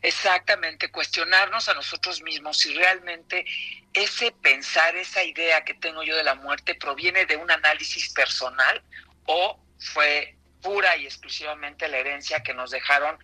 Exactamente, 0.03 0.91
cuestionarnos 0.91 1.69
a 1.69 1.75
nosotros 1.75 2.23
mismos 2.23 2.59
si 2.59 2.75
realmente 2.75 3.45
ese 3.93 4.33
pensar, 4.33 4.97
esa 4.97 5.23
idea 5.23 5.65
que 5.65 5.75
tengo 5.75 6.03
yo 6.03 6.17
de 6.17 6.25
la 6.25 6.35
muerte 6.35 6.75
proviene 6.75 7.27
de 7.27 7.37
un 7.37 7.51
análisis 7.51 8.13
personal 8.13 8.83
o 9.27 9.61
fue 9.79 10.37
pura 10.63 10.97
y 10.97 11.07
exclusivamente 11.07 11.89
la 11.89 11.99
herencia 11.99 12.43
que 12.43 12.55
nos 12.55 12.71
dejaron 12.71 13.19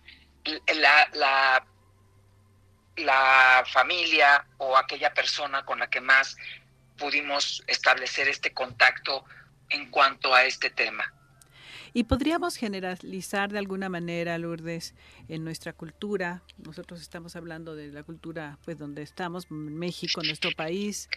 la, 0.75 1.09
la, 1.13 1.65
la 2.97 3.63
familia 3.71 4.45
o 4.57 4.77
aquella 4.77 5.13
persona 5.13 5.65
con 5.65 5.79
la 5.79 5.89
que 5.89 6.01
más 6.01 6.35
pudimos 6.97 7.63
establecer 7.67 8.27
este 8.27 8.53
contacto 8.53 9.25
en 9.69 9.89
cuanto 9.91 10.33
a 10.33 10.43
este 10.43 10.69
tema. 10.69 11.13
Y 11.97 12.03
podríamos 12.03 12.57
generalizar 12.57 13.51
de 13.51 13.57
alguna 13.57 13.89
manera, 13.89 14.37
Lourdes, 14.37 14.93
en 15.29 15.43
nuestra 15.43 15.73
cultura. 15.73 16.43
Nosotros 16.63 17.01
estamos 17.01 17.35
hablando 17.35 17.75
de 17.75 17.91
la 17.91 18.03
cultura, 18.03 18.59
pues 18.63 18.77
donde 18.77 19.01
estamos, 19.01 19.49
México, 19.49 20.21
nuestro 20.23 20.51
país, 20.55 21.09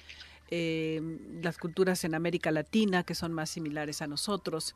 eh, 0.51 1.03
las 1.43 1.59
culturas 1.59 2.03
en 2.05 2.15
América 2.15 2.51
Latina, 2.51 3.03
que 3.03 3.15
son 3.15 3.35
más 3.35 3.51
similares 3.51 4.01
a 4.01 4.07
nosotros, 4.07 4.75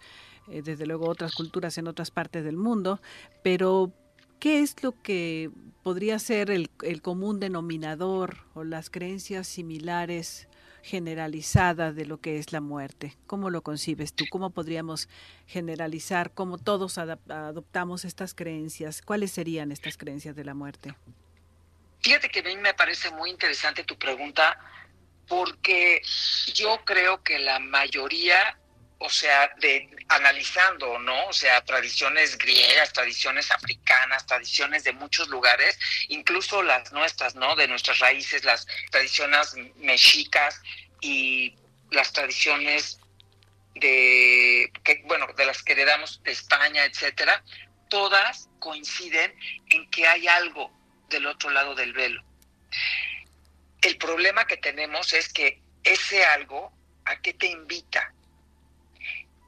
eh, 0.48 0.60
desde 0.60 0.84
luego 0.84 1.08
otras 1.08 1.34
culturas 1.34 1.78
en 1.78 1.88
otras 1.88 2.10
partes 2.10 2.44
del 2.44 2.58
mundo, 2.58 3.00
pero 3.42 3.90
¿qué 4.40 4.60
es 4.60 4.82
lo 4.82 4.92
que 5.00 5.50
podría 5.82 6.18
ser 6.18 6.50
el, 6.50 6.68
el 6.82 7.00
común 7.00 7.40
denominador 7.40 8.40
o 8.52 8.62
las 8.62 8.90
creencias 8.90 9.46
similares 9.46 10.48
generalizada 10.84 11.92
de 11.92 12.04
lo 12.04 12.20
que 12.20 12.38
es 12.38 12.52
la 12.52 12.60
muerte. 12.60 13.16
¿Cómo 13.26 13.48
lo 13.48 13.62
concibes 13.62 14.12
tú? 14.12 14.26
¿Cómo 14.30 14.50
podríamos 14.50 15.08
generalizar 15.46 16.32
cómo 16.34 16.58
todos 16.58 16.98
adoptamos 16.98 18.04
estas 18.04 18.34
creencias? 18.34 19.00
¿Cuáles 19.00 19.32
serían 19.32 19.72
estas 19.72 19.96
creencias 19.96 20.36
de 20.36 20.44
la 20.44 20.52
muerte? 20.52 20.94
Fíjate 22.02 22.28
que 22.28 22.40
a 22.40 22.42
mí 22.42 22.56
me 22.56 22.74
parece 22.74 23.10
muy 23.12 23.30
interesante 23.30 23.82
tu 23.84 23.96
pregunta 23.96 24.58
porque 25.26 26.02
yo 26.52 26.78
creo 26.84 27.22
que 27.22 27.38
la 27.38 27.60
mayoría, 27.60 28.58
o 28.98 29.10
sea, 29.10 29.50
de 29.58 29.90
analizando, 30.08 30.98
¿no? 30.98 31.26
O 31.26 31.32
sea, 31.32 31.64
tradiciones 31.64 32.38
griegas, 32.38 32.92
tradiciones 32.92 33.50
africanas, 33.50 34.26
tradiciones 34.26 34.84
de 34.84 34.92
muchos 34.92 35.28
lugares, 35.28 35.78
incluso 36.08 36.62
las 36.62 36.92
nuestras, 36.92 37.34
¿no? 37.34 37.56
De 37.56 37.68
nuestras 37.68 37.98
raíces, 37.98 38.44
las 38.44 38.66
tradiciones 38.90 39.54
mexicas 39.76 40.60
y 41.00 41.56
las 41.90 42.12
tradiciones 42.12 42.98
de, 43.74 44.72
bueno, 45.04 45.26
de 45.36 45.44
las 45.44 45.62
que 45.62 45.72
heredamos 45.72 46.22
de 46.22 46.32
España, 46.32 46.84
etcétera, 46.84 47.42
todas 47.88 48.48
coinciden 48.58 49.34
en 49.70 49.90
que 49.90 50.06
hay 50.06 50.28
algo 50.28 50.72
del 51.08 51.26
otro 51.26 51.50
lado 51.50 51.74
del 51.74 51.92
velo. 51.92 52.22
El 53.82 53.98
problema 53.98 54.46
que 54.46 54.56
tenemos 54.56 55.12
es 55.12 55.32
que 55.32 55.60
ese 55.82 56.24
algo, 56.24 56.72
¿a 57.04 57.20
qué 57.20 57.34
te 57.34 57.46
invita? 57.46 58.14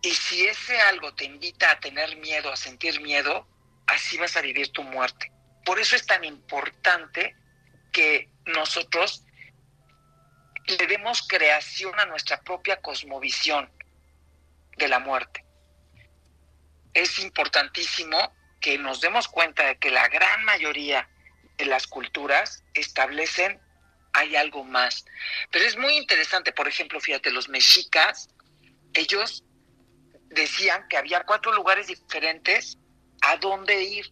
Y 0.07 0.15
si 0.15 0.47
ese 0.47 0.81
algo 0.83 1.13
te 1.15 1.25
invita 1.25 1.69
a 1.69 1.81
tener 1.81 2.17
miedo, 2.19 2.53
a 2.53 2.57
sentir 2.57 3.01
miedo, 3.01 3.45
así 3.89 4.17
vas 4.19 4.37
a 4.37 4.41
vivir 4.41 4.71
tu 4.71 4.85
muerte. 4.85 5.33
Por 5.65 5.81
eso 5.81 5.97
es 5.97 6.07
tan 6.07 6.23
importante 6.23 7.35
que 7.91 8.31
nosotros 8.45 9.25
le 10.65 10.87
demos 10.87 11.27
creación 11.27 11.99
a 11.99 12.07
nuestra 12.07 12.41
propia 12.43 12.81
cosmovisión 12.81 13.69
de 14.77 14.87
la 14.87 15.01
muerte. 15.01 15.45
Es 16.95 17.19
importantísimo 17.19 18.33
que 18.61 18.79
nos 18.79 19.01
demos 19.01 19.27
cuenta 19.27 19.67
de 19.67 19.77
que 19.77 19.91
la 19.91 20.07
gran 20.07 20.45
mayoría 20.45 21.09
de 21.57 21.67
las 21.67 21.89
culturas 21.89 22.63
establecen 22.75 23.61
hay 24.13 24.37
algo 24.37 24.63
más. 24.63 25.05
Pero 25.51 25.65
es 25.65 25.77
muy 25.77 25.97
interesante, 25.97 26.53
por 26.53 26.69
ejemplo, 26.69 27.01
fíjate, 27.01 27.33
los 27.33 27.49
mexicas, 27.49 28.29
ellos 28.95 29.43
decían 30.31 30.87
que 30.89 30.97
había 30.97 31.23
cuatro 31.25 31.53
lugares 31.53 31.87
diferentes 31.87 32.79
a 33.23 33.37
dónde 33.37 33.83
ir, 33.83 34.07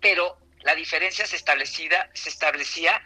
pero 0.00 0.38
la 0.62 0.74
diferencia 0.74 1.26
se, 1.26 1.36
establecida, 1.36 2.10
se 2.14 2.28
establecía, 2.28 3.02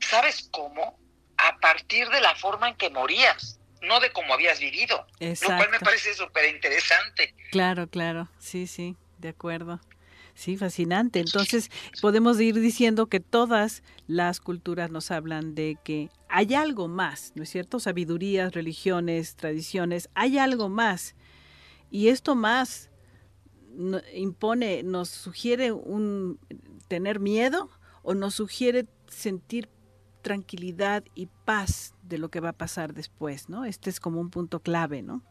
¿sabes 0.00 0.48
cómo? 0.52 0.98
A 1.36 1.58
partir 1.58 2.08
de 2.08 2.20
la 2.20 2.34
forma 2.34 2.68
en 2.68 2.76
que 2.76 2.90
morías, 2.90 3.58
no 3.80 4.00
de 4.00 4.12
cómo 4.12 4.34
habías 4.34 4.60
vivido, 4.60 5.06
lo 5.20 5.48
cual 5.56 5.70
me 5.70 5.80
parece 5.80 6.14
súper 6.14 6.54
interesante. 6.54 7.34
Claro, 7.50 7.88
claro, 7.88 8.28
sí, 8.38 8.66
sí, 8.66 8.96
de 9.18 9.30
acuerdo. 9.30 9.80
Sí, 10.34 10.56
fascinante. 10.56 11.20
Entonces, 11.20 11.70
podemos 12.00 12.40
ir 12.40 12.58
diciendo 12.58 13.06
que 13.06 13.20
todas 13.20 13.82
las 14.06 14.40
culturas 14.40 14.90
nos 14.90 15.10
hablan 15.10 15.54
de 15.54 15.76
que 15.84 16.08
hay 16.28 16.54
algo 16.54 16.88
más, 16.88 17.32
¿no 17.34 17.42
es 17.42 17.50
cierto? 17.50 17.80
Sabidurías, 17.80 18.52
religiones, 18.54 19.36
tradiciones, 19.36 20.08
hay 20.14 20.38
algo 20.38 20.68
más. 20.68 21.14
Y 21.92 22.08
esto 22.08 22.34
más 22.34 22.90
impone, 24.14 24.82
nos 24.82 25.10
sugiere 25.10 25.72
un 25.72 26.40
tener 26.88 27.20
miedo 27.20 27.70
o 28.02 28.14
nos 28.14 28.34
sugiere 28.34 28.86
sentir 29.08 29.68
tranquilidad 30.22 31.04
y 31.14 31.26
paz 31.44 31.94
de 32.02 32.16
lo 32.16 32.30
que 32.30 32.40
va 32.40 32.50
a 32.50 32.54
pasar 32.54 32.94
después, 32.94 33.50
¿no? 33.50 33.66
Este 33.66 33.90
es 33.90 34.00
como 34.00 34.20
un 34.20 34.30
punto 34.30 34.60
clave, 34.60 35.02
¿no? 35.02 35.22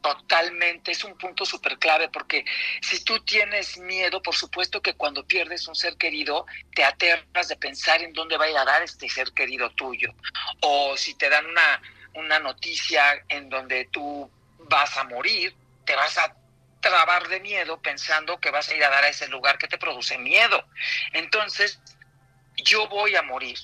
Totalmente, 0.00 0.92
es 0.92 1.04
un 1.04 1.18
punto 1.18 1.44
súper 1.44 1.78
clave 1.78 2.08
porque 2.08 2.46
si 2.80 3.04
tú 3.04 3.22
tienes 3.22 3.78
miedo, 3.78 4.22
por 4.22 4.34
supuesto 4.34 4.80
que 4.80 4.94
cuando 4.94 5.26
pierdes 5.26 5.68
un 5.68 5.74
ser 5.74 5.98
querido, 5.98 6.46
te 6.74 6.84
aterras 6.84 7.48
de 7.48 7.56
pensar 7.56 8.00
en 8.00 8.14
dónde 8.14 8.38
va 8.38 8.46
a 8.46 8.50
ir 8.50 8.56
a 8.56 8.64
dar 8.64 8.82
este 8.82 9.10
ser 9.10 9.32
querido 9.32 9.68
tuyo. 9.72 10.14
O 10.62 10.96
si 10.96 11.12
te 11.14 11.28
dan 11.28 11.44
una, 11.44 11.82
una 12.14 12.38
noticia 12.38 13.02
en 13.28 13.50
donde 13.50 13.90
tú 13.92 14.30
vas 14.70 14.96
a 14.96 15.04
morir, 15.04 15.54
te 15.84 15.94
vas 15.94 16.16
a 16.16 16.34
trabar 16.80 17.28
de 17.28 17.40
miedo 17.40 17.82
pensando 17.82 18.40
que 18.40 18.50
vas 18.50 18.70
a 18.70 18.74
ir 18.74 18.82
a 18.82 18.88
dar 18.88 19.04
a 19.04 19.08
ese 19.08 19.28
lugar 19.28 19.58
que 19.58 19.68
te 19.68 19.76
produce 19.76 20.16
miedo. 20.16 20.64
Entonces, 21.12 21.78
yo 22.56 22.88
voy 22.88 23.16
a 23.16 23.22
morir. 23.22 23.58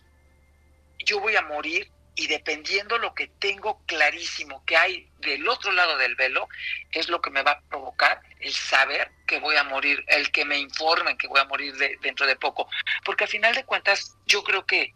Yo 0.99 1.21
voy 1.21 1.37
a 1.37 1.43
morir 1.43 1.91
y 2.17 2.27
dependiendo 2.27 2.99
lo 2.99 3.15
que 3.15 3.29
tengo 3.29 3.83
clarísimo 3.87 4.65
que 4.65 4.77
hay 4.77 5.09
del 5.19 5.47
otro 5.49 5.71
lado 5.73 5.97
del 5.99 6.17
velo, 6.17 6.49
es 6.91 7.09
lo 7.09 7.21
que 7.21 7.31
me 7.31 7.43
va 7.43 7.53
a 7.53 7.61
provocar 7.61 8.23
el 8.41 8.53
saber 8.53 9.11
que 9.27 9.39
voy 9.39 9.57
a 9.57 9.65
morir, 9.65 10.05
el 10.09 10.31
que 10.33 10.45
me 10.45 10.59
informen 10.59 11.19
que 11.19 11.29
voy 11.29 11.41
a 11.41 11.45
morir 11.45 11.75
dentro 12.01 12.27
de 12.27 12.37
poco. 12.37 12.69
Porque 13.05 13.25
al 13.25 13.31
final 13.31 13.55
de 13.55 13.65
cuentas, 13.65 14.17
yo 14.27 14.43
creo 14.43 14.67
que 14.67 14.95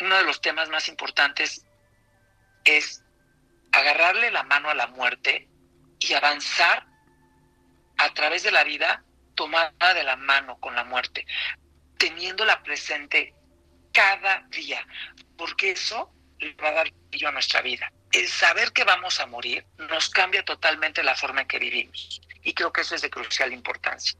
uno 0.00 0.16
de 0.16 0.24
los 0.24 0.40
temas 0.40 0.68
más 0.68 0.88
importantes 0.88 1.64
es 2.64 3.01
agarrarle 3.72 4.30
la 4.30 4.42
mano 4.44 4.70
a 4.70 4.74
la 4.74 4.86
muerte 4.86 5.48
y 5.98 6.12
avanzar 6.14 6.86
a 7.98 8.14
través 8.14 8.42
de 8.42 8.50
la 8.50 8.64
vida 8.64 9.04
tomada 9.34 9.94
de 9.94 10.04
la 10.04 10.16
mano 10.16 10.58
con 10.60 10.74
la 10.74 10.84
muerte, 10.84 11.26
teniéndola 11.98 12.62
presente 12.62 13.34
cada 13.92 14.40
día, 14.50 14.86
porque 15.36 15.70
eso 15.72 16.12
le 16.38 16.52
va 16.54 16.68
a 16.68 16.72
dar 16.72 16.92
brillo 17.10 17.28
a 17.28 17.32
nuestra 17.32 17.62
vida. 17.62 17.92
El 18.10 18.28
saber 18.28 18.72
que 18.72 18.84
vamos 18.84 19.20
a 19.20 19.26
morir 19.26 19.64
nos 19.78 20.10
cambia 20.10 20.44
totalmente 20.44 21.02
la 21.02 21.14
forma 21.14 21.42
en 21.42 21.48
que 21.48 21.58
vivimos. 21.58 22.20
Y 22.42 22.52
creo 22.54 22.72
que 22.72 22.82
eso 22.82 22.94
es 22.94 23.02
de 23.02 23.10
crucial 23.10 23.52
importancia. 23.52 24.18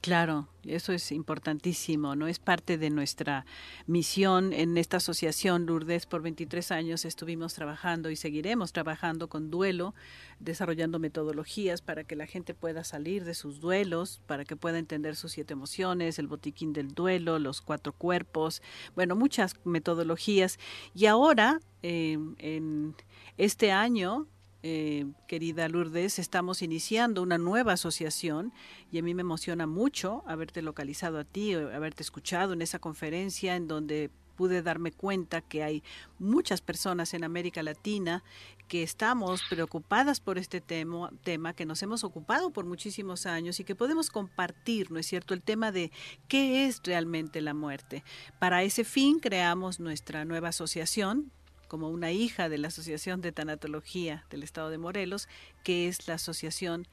Claro, 0.00 0.46
eso 0.62 0.92
es 0.92 1.10
importantísimo, 1.10 2.14
¿no? 2.14 2.28
Es 2.28 2.38
parte 2.38 2.78
de 2.78 2.88
nuestra 2.88 3.44
misión 3.86 4.52
en 4.52 4.78
esta 4.78 4.98
asociación 4.98 5.66
Lourdes. 5.66 6.06
Por 6.06 6.22
23 6.22 6.70
años 6.70 7.04
estuvimos 7.04 7.54
trabajando 7.54 8.08
y 8.08 8.14
seguiremos 8.14 8.72
trabajando 8.72 9.28
con 9.28 9.50
duelo, 9.50 9.94
desarrollando 10.38 11.00
metodologías 11.00 11.82
para 11.82 12.04
que 12.04 12.14
la 12.14 12.26
gente 12.26 12.54
pueda 12.54 12.84
salir 12.84 13.24
de 13.24 13.34
sus 13.34 13.58
duelos, 13.58 14.20
para 14.26 14.44
que 14.44 14.54
pueda 14.54 14.78
entender 14.78 15.16
sus 15.16 15.32
siete 15.32 15.54
emociones, 15.54 16.20
el 16.20 16.28
botiquín 16.28 16.72
del 16.72 16.94
duelo, 16.94 17.40
los 17.40 17.60
cuatro 17.60 17.92
cuerpos, 17.92 18.62
bueno, 18.94 19.16
muchas 19.16 19.56
metodologías. 19.64 20.60
Y 20.94 21.06
ahora, 21.06 21.60
eh, 21.82 22.18
en 22.38 22.94
este 23.36 23.72
año, 23.72 24.28
eh, 24.70 25.06
querida 25.26 25.66
Lourdes, 25.66 26.18
estamos 26.18 26.60
iniciando 26.60 27.22
una 27.22 27.38
nueva 27.38 27.72
asociación 27.72 28.52
y 28.92 28.98
a 28.98 29.02
mí 29.02 29.14
me 29.14 29.22
emociona 29.22 29.66
mucho 29.66 30.22
haberte 30.26 30.60
localizado 30.60 31.18
a 31.18 31.24
ti, 31.24 31.54
haberte 31.54 32.02
escuchado 32.02 32.52
en 32.52 32.60
esa 32.60 32.78
conferencia 32.78 33.56
en 33.56 33.66
donde 33.66 34.10
pude 34.36 34.60
darme 34.62 34.92
cuenta 34.92 35.40
que 35.40 35.64
hay 35.64 35.82
muchas 36.18 36.60
personas 36.60 37.14
en 37.14 37.24
América 37.24 37.62
Latina 37.62 38.22
que 38.68 38.82
estamos 38.82 39.40
preocupadas 39.48 40.20
por 40.20 40.36
este 40.36 40.60
tema 40.60 41.54
que 41.54 41.64
nos 41.64 41.82
hemos 41.82 42.04
ocupado 42.04 42.50
por 42.50 42.66
muchísimos 42.66 43.24
años 43.24 43.58
y 43.58 43.64
que 43.64 43.74
podemos 43.74 44.10
compartir, 44.10 44.92
¿no 44.92 44.98
es 44.98 45.06
cierto?, 45.06 45.32
el 45.32 45.42
tema 45.42 45.72
de 45.72 45.90
qué 46.28 46.66
es 46.66 46.82
realmente 46.84 47.40
la 47.40 47.54
muerte. 47.54 48.04
Para 48.38 48.62
ese 48.62 48.84
fin 48.84 49.18
creamos 49.18 49.80
nuestra 49.80 50.26
nueva 50.26 50.50
asociación 50.50 51.32
como 51.68 51.90
una 51.90 52.10
hija 52.10 52.48
de 52.48 52.58
la 52.58 52.68
Asociación 52.68 53.20
de 53.20 53.32
Tanatología 53.32 54.24
del 54.30 54.42
Estado 54.42 54.70
de 54.70 54.78
Morelos, 54.78 55.28
que 55.62 55.88
es 55.88 56.08
la 56.08 56.14
Asociación 56.14 56.88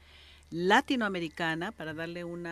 Latinoamericana, 0.50 1.72
para 1.72 1.94
darle 1.94 2.24
un 2.24 2.46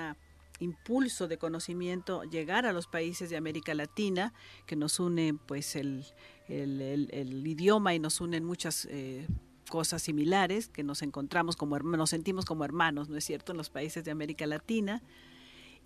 impulso 0.59 1.29
de 1.29 1.39
conocimiento, 1.39 2.25
llegar 2.25 2.67
a 2.67 2.73
los 2.73 2.87
países 2.87 3.31
de 3.31 3.37
América 3.37 3.75
Latina, 3.75 4.33
que 4.67 4.77
nos 4.77 4.99
une 4.99 5.35
pues 5.47 5.77
el, 5.77 6.05
idioma 6.49 7.95
y 7.95 7.99
nos 7.99 8.21
unen 8.21 8.45
muchas 8.45 8.87
eh, 8.91 9.27
cosas 9.69 10.03
similares, 10.03 10.69
que 10.69 10.83
nos 10.83 11.03
encontramos 11.03 11.57
como 11.57 11.79
nos 11.79 12.11
sentimos 12.11 12.45
como 12.45 12.65
hermanos, 12.65 13.09
¿no 13.09 13.17
es 13.17 13.25
cierto?, 13.25 13.53
en 13.53 13.59
los 13.59 13.71
países 13.71 14.05
de 14.05 14.11
América 14.11 14.47
Latina 14.47 15.03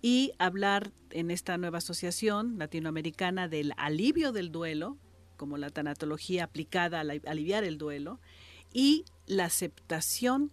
y 0.01 0.33
hablar 0.39 0.91
en 1.11 1.31
esta 1.31 1.57
nueva 1.57 1.79
asociación 1.79 2.57
latinoamericana 2.57 3.47
del 3.47 3.73
alivio 3.77 4.31
del 4.31 4.51
duelo, 4.51 4.97
como 5.39 5.57
la 5.57 5.69
tanatología 5.69 6.43
aplicada 6.43 6.99
a 6.99 7.31
aliviar 7.31 7.63
el 7.63 7.77
duelo, 7.77 8.19
y 8.73 9.05
la 9.25 9.45
aceptación 9.45 10.51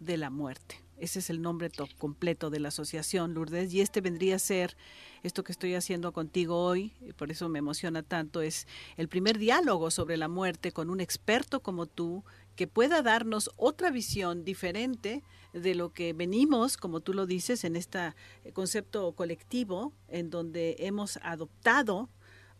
de 0.00 0.18
la 0.18 0.28
muerte. 0.28 0.82
Ese 0.98 1.20
es 1.20 1.30
el 1.30 1.40
nombre 1.40 1.70
completo 1.98 2.50
de 2.50 2.60
la 2.60 2.68
asociación, 2.68 3.34
Lourdes, 3.34 3.72
y 3.72 3.80
este 3.80 4.00
vendría 4.00 4.36
a 4.36 4.38
ser, 4.38 4.76
esto 5.22 5.44
que 5.44 5.52
estoy 5.52 5.74
haciendo 5.74 6.12
contigo 6.12 6.62
hoy, 6.62 6.92
y 7.00 7.12
por 7.12 7.30
eso 7.30 7.48
me 7.48 7.60
emociona 7.60 8.02
tanto, 8.02 8.42
es 8.42 8.66
el 8.96 9.08
primer 9.08 9.38
diálogo 9.38 9.90
sobre 9.90 10.16
la 10.16 10.28
muerte 10.28 10.72
con 10.72 10.90
un 10.90 11.00
experto 11.00 11.60
como 11.60 11.86
tú, 11.86 12.24
que 12.56 12.66
pueda 12.66 13.02
darnos 13.02 13.50
otra 13.56 13.90
visión 13.90 14.44
diferente 14.44 15.22
de 15.52 15.74
lo 15.74 15.92
que 15.92 16.12
venimos, 16.12 16.76
como 16.76 17.00
tú 17.00 17.14
lo 17.14 17.26
dices, 17.26 17.64
en 17.64 17.76
este 17.76 18.12
concepto 18.52 19.12
colectivo, 19.12 19.92
en 20.08 20.30
donde 20.30 20.76
hemos 20.80 21.18
adoptado 21.22 22.08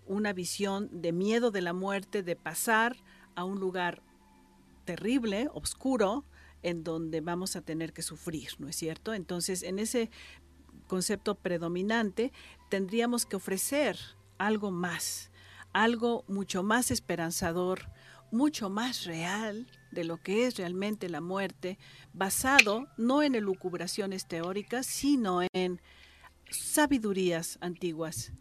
una 0.07 0.33
visión 0.33 0.88
de 0.93 1.12
miedo 1.12 1.51
de 1.51 1.62
la 1.62 1.73
muerte, 1.73 2.23
de 2.23 2.37
pasar 2.37 2.97
a 3.35 3.45
un 3.45 3.61
lugar 3.61 4.03
terrible, 4.85 5.49
oscuro, 5.53 6.25
en 6.62 6.83
donde 6.83 7.21
vamos 7.21 7.57
a 7.57 7.62
tener 7.62 7.93
que 7.93 8.03
sufrir, 8.03 8.51
¿no 8.59 8.69
es 8.69 8.77
cierto? 8.77 9.14
Entonces, 9.14 9.62
en 9.62 9.79
ese 9.79 10.11
concepto 10.87 11.35
predominante, 11.35 12.33
tendríamos 12.71 13.27
que 13.27 13.37
ofrecer 13.37 13.99
algo 14.38 14.71
más, 14.71 15.31
algo 15.73 16.25
mucho 16.29 16.62
más 16.62 16.90
esperanzador, 16.90 17.90
mucho 18.31 18.71
más 18.71 19.05
real 19.05 19.67
de 19.93 20.05
lo 20.05 20.17
que 20.17 20.47
es 20.47 20.57
realmente 20.57 21.09
la 21.09 21.21
muerte, 21.21 21.79
basado 22.12 22.88
no 22.97 23.23
en 23.23 23.35
elucubraciones 23.35 24.27
teóricas, 24.27 24.87
sino 24.87 25.40
en 25.53 25.81
sabidurías 26.51 27.59
antiguas, 27.61 28.33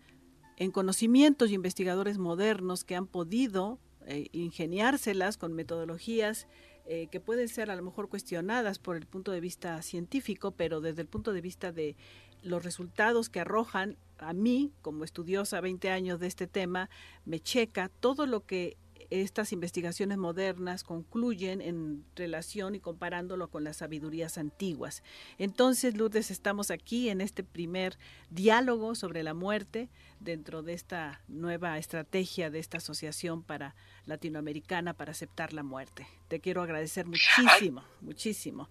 en 0.63 0.71
conocimientos 0.71 1.51
y 1.51 1.55
investigadores 1.55 2.17
modernos 2.17 2.83
que 2.83 2.95
han 2.95 3.05
podido 3.05 3.79
eh, 4.05 4.27
ingeniárselas 4.31 5.37
con 5.37 5.53
metodologías 5.53 6.47
eh, 6.85 7.07
que 7.11 7.19
pueden 7.19 7.49
ser 7.49 7.69
a 7.69 7.75
lo 7.75 7.83
mejor 7.83 8.09
cuestionadas 8.09 8.79
por 8.79 8.95
el 8.95 9.05
punto 9.05 9.31
de 9.31 9.41
vista 9.41 9.81
científico, 9.81 10.51
pero 10.51 10.81
desde 10.81 11.01
el 11.01 11.07
punto 11.07 11.33
de 11.33 11.41
vista 11.41 11.71
de 11.71 11.95
los 12.41 12.63
resultados 12.63 13.29
que 13.29 13.41
arrojan 13.41 13.97
a 14.17 14.33
mí, 14.33 14.71
como 14.81 15.03
estudiosa 15.03 15.61
20 15.61 15.89
años 15.89 16.19
de 16.19 16.27
este 16.27 16.47
tema, 16.47 16.89
me 17.25 17.39
checa 17.39 17.89
todo 17.99 18.25
lo 18.25 18.45
que 18.45 18.77
estas 19.09 19.51
investigaciones 19.51 20.17
modernas 20.17 20.83
concluyen 20.83 21.61
en 21.61 22.05
relación 22.15 22.75
y 22.75 22.79
comparándolo 22.79 23.49
con 23.49 23.63
las 23.63 23.77
sabidurías 23.77 24.37
antiguas. 24.37 25.03
Entonces, 25.37 25.95
Lourdes, 25.95 26.31
estamos 26.31 26.71
aquí 26.71 27.09
en 27.09 27.21
este 27.21 27.43
primer 27.43 27.97
diálogo 28.29 28.95
sobre 28.95 29.23
la 29.23 29.33
muerte 29.33 29.89
dentro 30.19 30.63
de 30.63 30.73
esta 30.73 31.21
nueva 31.27 31.77
estrategia 31.77 32.49
de 32.49 32.59
esta 32.59 32.77
asociación 32.77 33.43
para 33.43 33.75
latinoamericana 34.05 34.93
para 34.93 35.11
aceptar 35.11 35.53
la 35.53 35.63
muerte. 35.63 36.07
Te 36.27 36.39
quiero 36.39 36.61
agradecer 36.61 37.05
muchísimo, 37.05 37.83
muchísimo 38.01 38.69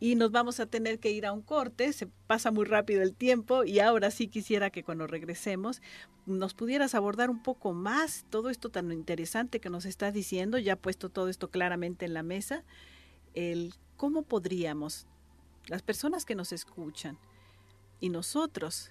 y 0.00 0.16
nos 0.16 0.30
vamos 0.32 0.60
a 0.60 0.66
tener 0.66 0.98
que 0.98 1.10
ir 1.10 1.24
a 1.24 1.32
un 1.32 1.42
corte, 1.42 1.92
se 1.92 2.06
pasa 2.26 2.50
muy 2.50 2.64
rápido 2.64 3.02
el 3.02 3.14
tiempo 3.14 3.64
y 3.64 3.80
ahora 3.80 4.10
sí 4.10 4.28
quisiera 4.28 4.70
que 4.70 4.82
cuando 4.82 5.06
regresemos 5.06 5.80
nos 6.26 6.54
pudieras 6.54 6.94
abordar 6.94 7.30
un 7.30 7.42
poco 7.42 7.72
más 7.72 8.26
todo 8.30 8.50
esto 8.50 8.70
tan 8.70 8.90
interesante 8.92 9.60
que 9.60 9.70
nos 9.70 9.84
estás 9.84 10.12
diciendo, 10.12 10.58
ya 10.58 10.76
puesto 10.76 11.08
todo 11.08 11.28
esto 11.28 11.48
claramente 11.48 12.04
en 12.04 12.14
la 12.14 12.22
mesa, 12.22 12.64
el 13.34 13.74
cómo 13.96 14.22
podríamos, 14.22 15.06
las 15.68 15.82
personas 15.82 16.24
que 16.24 16.34
nos 16.34 16.52
escuchan 16.52 17.18
y 18.00 18.08
nosotros, 18.08 18.90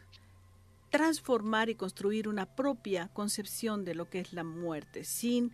transformar 0.90 1.70
y 1.70 1.76
construir 1.76 2.28
una 2.28 2.46
propia 2.46 3.10
concepción 3.10 3.84
de 3.84 3.96
lo 3.96 4.10
que 4.10 4.20
es 4.20 4.34
la 4.34 4.44
muerte, 4.44 5.04
sin 5.04 5.54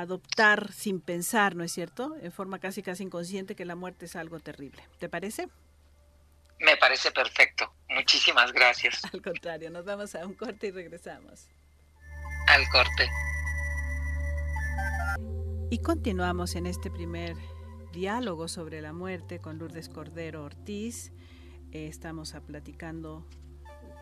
adoptar 0.00 0.72
sin 0.72 1.00
pensar, 1.00 1.56
¿no 1.56 1.64
es 1.64 1.72
cierto? 1.72 2.16
En 2.20 2.30
forma 2.30 2.58
casi 2.58 2.82
casi 2.82 3.04
inconsciente 3.04 3.56
que 3.56 3.64
la 3.64 3.76
muerte 3.76 4.04
es 4.04 4.16
algo 4.16 4.40
terrible. 4.40 4.82
¿Te 4.98 5.08
parece? 5.08 5.48
Me 6.60 6.76
parece 6.76 7.10
perfecto. 7.12 7.72
Muchísimas 7.88 8.52
gracias. 8.52 9.02
Al 9.12 9.22
contrario, 9.22 9.70
nos 9.70 9.84
vamos 9.84 10.14
a 10.14 10.26
un 10.26 10.34
corte 10.34 10.68
y 10.68 10.70
regresamos. 10.70 11.48
Al 12.48 12.68
corte. 12.68 13.08
Y 15.70 15.78
continuamos 15.78 16.54
en 16.56 16.66
este 16.66 16.90
primer 16.90 17.34
diálogo 17.92 18.48
sobre 18.48 18.82
la 18.82 18.92
muerte 18.92 19.40
con 19.40 19.58
Lourdes 19.58 19.88
Cordero 19.88 20.44
Ortiz. 20.44 21.10
Eh, 21.72 21.86
estamos 21.86 22.34
a 22.34 22.42
platicando 22.42 23.26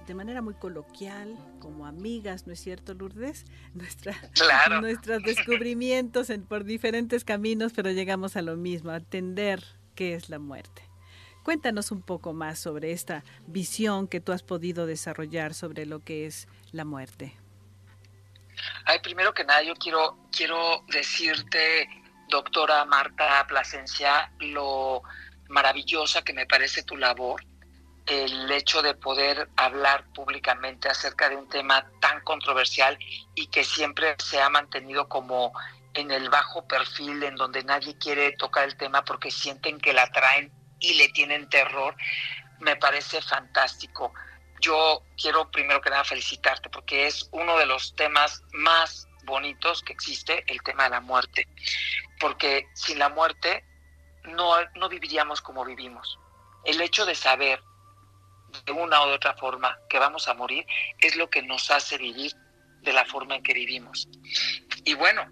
de 0.07 0.15
manera 0.15 0.43
muy 0.43 0.55
coloquial, 0.55 1.37
como 1.61 1.87
amigas, 1.87 2.47
¿no 2.47 2.53
es 2.53 2.61
cierto, 2.61 2.95
Lourdes? 2.95 3.45
Nuestra, 3.75 4.15
Nuestros 4.81 5.23
descubrimientos 5.23 6.31
en, 6.31 6.45
por 6.45 6.65
diferentes 6.65 7.25
caminos, 7.25 7.73
pero 7.75 7.91
llegamos 7.91 8.37
a 8.37 8.43
lo 8.43 8.57
mismo, 8.57 8.91
a 8.91 8.97
entender 8.97 9.65
qué 9.95 10.15
es 10.15 10.29
la 10.29 10.39
muerte. 10.39 10.83
Cuéntanos 11.43 11.91
un 11.91 12.03
poco 12.03 12.33
más 12.33 12.59
sobre 12.59 12.93
esta 12.93 13.23
visión 13.47 14.09
que 14.09 14.21
tú 14.21 14.33
has 14.33 14.43
podido 14.43 14.87
desarrollar 14.87 15.53
sobre 15.53 15.85
lo 15.85 16.03
que 16.03 16.27
es 16.27 16.49
la 16.73 16.85
muerte. 16.85 17.37
Ay, 18.87 18.99
primero 19.01 19.35
que 19.35 19.45
nada, 19.45 19.63
yo 19.63 19.75
quiero, 19.75 20.19
quiero 20.31 20.85
decirte, 20.89 21.89
doctora 22.29 22.85
Marta 22.87 23.47
Plasencia, 23.47 24.33
lo 24.41 25.03
maravillosa 25.49 26.23
que 26.23 26.33
me 26.33 26.47
parece 26.47 26.83
tu 26.83 26.97
labor, 26.97 27.45
el 28.07 28.51
hecho 28.51 28.83
de 28.83 28.95
poder 28.95 29.49
hablar 29.57 30.05
públicamente 30.13 30.89
acerca 30.89 31.29
de 31.29 31.37
un 31.37 31.49
tema 31.49 31.91
tan 32.01 32.21
controversial 32.21 32.99
y 33.35 33.47
que 33.47 33.65
siempre 33.65 34.15
se 34.19 34.41
ha 34.41 34.51
mantenido 34.51 35.09
como 35.09 35.53
en 35.95 36.11
el 36.11 36.29
bajo 36.29 36.67
perfil, 36.67 37.23
en 37.23 37.37
donde 37.37 37.65
nadie 37.65 37.97
quiere 37.97 38.33
tocar 38.33 38.65
el 38.65 38.77
tema 38.77 39.05
porque 39.05 39.31
sienten 39.31 39.79
que 39.79 39.93
la 39.93 40.11
traen 40.11 40.53
y 40.81 40.95
le 40.95 41.09
tienen 41.09 41.49
terror, 41.49 41.97
me 42.61 42.77
parece 42.77 43.23
fantástico. 43.23 44.13
Yo 44.61 45.03
quiero 45.21 45.51
primero 45.51 45.81
que 45.81 45.91
nada 45.91 46.05
felicitarte 46.05 46.69
porque 46.69 47.07
es 47.07 47.29
uno 47.33 47.57
de 47.57 47.67
los 47.67 47.95
temas 47.97 48.43
más 48.53 49.09
bonitos 49.25 49.83
que 49.83 49.93
existe, 49.93 50.45
el 50.49 50.63
tema 50.63 50.85
de 50.85 50.91
la 50.91 51.01
muerte. 51.01 51.49
Porque 52.21 52.69
sin 52.75 52.99
la 52.99 53.09
muerte 53.09 53.65
no, 54.25 54.53
no 54.75 54.89
viviríamos 54.89 55.41
como 55.41 55.65
vivimos. 55.65 56.19
El 56.65 56.81
hecho 56.81 57.07
de 57.07 57.15
saber 57.15 57.63
de 58.65 58.73
una 58.73 59.05
u 59.07 59.11
otra 59.11 59.35
forma 59.35 59.79
que 59.89 59.99
vamos 59.99 60.29
a 60.29 60.35
morir 60.35 60.65
es 61.01 61.17
lo 61.17 61.29
que 61.29 61.43
nos 61.43 61.71
hace 61.71 61.99
vivir 61.99 62.33
de 62.83 62.93
la 62.93 63.05
forma 63.05 63.37
en 63.37 63.43
que 63.43 63.55
vivimos. 63.55 64.09
Y 64.85 64.95
bueno, 64.95 65.27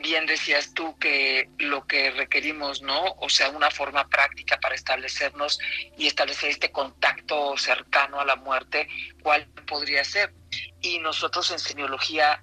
bien 0.00 0.26
decías 0.26 0.72
tú 0.74 0.98
que 0.98 1.48
lo 1.58 1.86
que 1.86 2.10
requerimos, 2.10 2.82
¿no? 2.82 3.14
O 3.18 3.28
sea, 3.28 3.50
una 3.50 3.70
forma 3.70 4.08
práctica 4.08 4.58
para 4.60 4.74
establecernos 4.74 5.58
y 5.96 6.06
establecer 6.06 6.50
este 6.50 6.70
contacto 6.70 7.56
cercano 7.56 8.20
a 8.20 8.24
la 8.24 8.36
muerte, 8.36 8.88
¿cuál 9.22 9.46
podría 9.66 10.04
ser? 10.04 10.32
Y 10.80 10.98
nosotros 10.98 11.50
en 11.50 11.58
semiología 11.58 12.42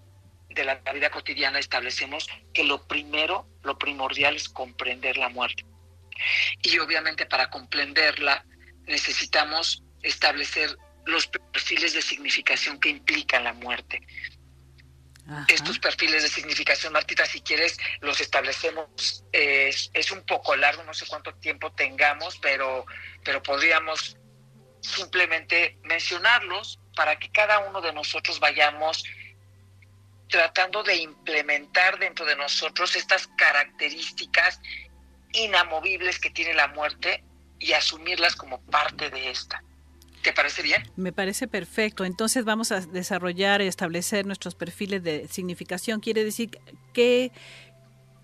de 0.49 0.63
la 0.65 0.75
vida 0.93 1.09
cotidiana 1.09 1.59
establecemos 1.59 2.29
que 2.53 2.63
lo 2.63 2.85
primero, 2.87 3.47
lo 3.63 3.77
primordial 3.77 4.35
es 4.35 4.49
comprender 4.49 5.17
la 5.17 5.29
muerte. 5.29 5.65
Y 6.61 6.77
obviamente 6.79 7.25
para 7.25 7.49
comprenderla 7.49 8.45
necesitamos 8.85 9.83
establecer 10.01 10.77
los 11.05 11.27
perfiles 11.27 11.93
de 11.93 12.01
significación 12.01 12.79
que 12.79 12.89
implican 12.89 13.43
la 13.43 13.53
muerte. 13.53 14.01
Estos 15.47 15.79
perfiles 15.79 16.21
de 16.23 16.29
significación, 16.29 16.91
Martita, 16.91 17.25
si 17.25 17.41
quieres, 17.41 17.77
los 18.01 18.19
establecemos. 18.19 19.23
Es, 19.31 20.11
un 20.11 20.25
poco 20.25 20.55
largo, 20.55 20.83
no 20.83 20.93
sé 20.93 21.05
cuánto 21.07 21.33
tiempo 21.35 21.71
tengamos, 21.71 22.37
pero, 22.39 22.85
pero 23.23 23.41
podríamos 23.41 24.17
simplemente 24.81 25.77
mencionarlos 25.83 26.79
para 26.93 27.17
que 27.17 27.31
cada 27.31 27.59
uno 27.59 27.79
de 27.79 27.93
nosotros 27.93 28.39
vayamos 28.41 29.05
tratando 30.27 30.83
de 30.83 30.97
implementar 30.97 31.99
dentro 31.99 32.25
de 32.25 32.35
nosotros 32.35 32.95
estas 32.95 33.27
características 33.37 34.59
inamovibles 35.31 36.19
que 36.19 36.31
tiene 36.31 36.53
la 36.53 36.67
muerte 36.67 37.23
y 37.63 37.73
asumirlas 37.73 38.35
como 38.35 38.61
parte 38.61 39.09
de 39.09 39.29
esta. 39.29 39.63
¿Te 40.21 40.33
parece 40.33 40.61
bien? 40.61 40.89
Me 40.95 41.11
parece 41.11 41.47
perfecto. 41.47 42.05
Entonces 42.05 42.45
vamos 42.45 42.71
a 42.71 42.81
desarrollar 42.81 43.61
y 43.61 43.67
establecer 43.67 44.25
nuestros 44.25 44.55
perfiles 44.55 45.03
de 45.03 45.27
significación. 45.27 45.99
Quiere 45.99 46.23
decir 46.23 46.51
qué, 46.93 47.31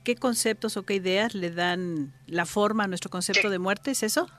qué 0.03 0.15
conceptos 0.15 0.77
o 0.77 0.83
qué 0.83 0.95
ideas 0.95 1.33
le 1.35 1.51
dan 1.51 2.13
la 2.27 2.45
forma 2.45 2.85
a 2.85 2.87
nuestro 2.87 3.09
concepto 3.09 3.49
de 3.49 3.59
muerte, 3.59 3.91
¿es 3.91 4.03
eso? 4.03 4.29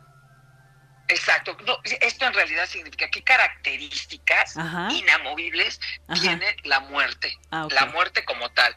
Exacto. 1.08 1.56
esto 2.00 2.24
en 2.24 2.34
realidad 2.34 2.66
significa 2.66 3.10
qué 3.10 3.22
características 3.22 4.54
inamovibles 4.92 5.80
tiene 6.20 6.56
la 6.62 6.80
muerte, 6.80 7.36
ah, 7.50 7.66
la 7.72 7.86
muerte 7.86 8.24
como 8.24 8.48
tal. 8.50 8.74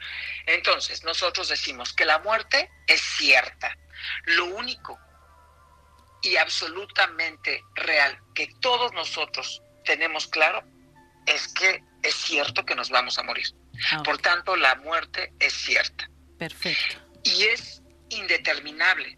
Entonces, 0.48 1.04
nosotros 1.04 1.50
decimos 1.50 1.94
que 1.94 2.06
la 2.06 2.20
muerte 2.20 2.72
es 2.88 3.02
cierta. 3.02 3.78
Lo 4.26 4.46
único 4.46 5.00
y 6.24 6.38
absolutamente 6.38 7.64
real 7.76 8.18
que 8.34 8.48
todos 8.62 8.92
nosotros 8.94 9.62
tenemos 9.84 10.28
claro 10.28 10.64
es 11.26 11.48
que 11.50 11.84
es 12.02 12.16
cierto 12.16 12.66
que 12.66 12.76
nos 12.76 12.90
vamos 12.90 13.18
a 13.20 13.24
morir. 13.24 13.46
Ah, 13.92 14.02
Por 14.04 14.18
tanto, 14.18 14.56
la 14.56 14.76
muerte 14.76 15.34
es 15.40 15.54
cierta. 15.54 16.10
Perfecto. 16.40 16.98
Y 17.24 17.44
es 17.44 17.82
indeterminable. 18.10 19.18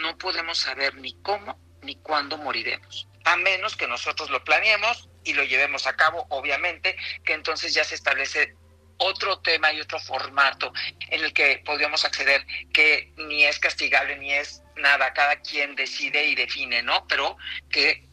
No 0.00 0.16
podemos 0.18 0.58
saber 0.58 0.94
ni 0.96 1.14
cómo 1.22 1.58
ni 1.82 1.96
cuándo 1.96 2.38
moriremos, 2.38 3.08
a 3.24 3.36
menos 3.36 3.76
que 3.76 3.86
nosotros 3.86 4.30
lo 4.30 4.42
planeemos 4.42 5.10
y 5.22 5.34
lo 5.34 5.44
llevemos 5.44 5.86
a 5.86 5.96
cabo, 5.96 6.26
obviamente, 6.30 6.96
que 7.24 7.34
entonces 7.34 7.74
ya 7.74 7.84
se 7.84 7.94
establece 7.94 8.56
otro 8.98 9.40
tema 9.40 9.72
y 9.72 9.80
otro 9.80 9.98
formato 9.98 10.72
en 11.08 11.24
el 11.24 11.32
que 11.32 11.62
podríamos 11.64 12.04
acceder 12.04 12.46
que 12.72 13.12
ni 13.16 13.44
es 13.44 13.58
castigable 13.58 14.18
ni 14.18 14.32
es 14.32 14.62
nada, 14.76 15.12
cada 15.12 15.36
quien 15.40 15.74
decide 15.74 16.26
y 16.26 16.34
define, 16.34 16.82
¿no? 16.82 17.06
Pero 17.06 17.36
que 17.70 18.08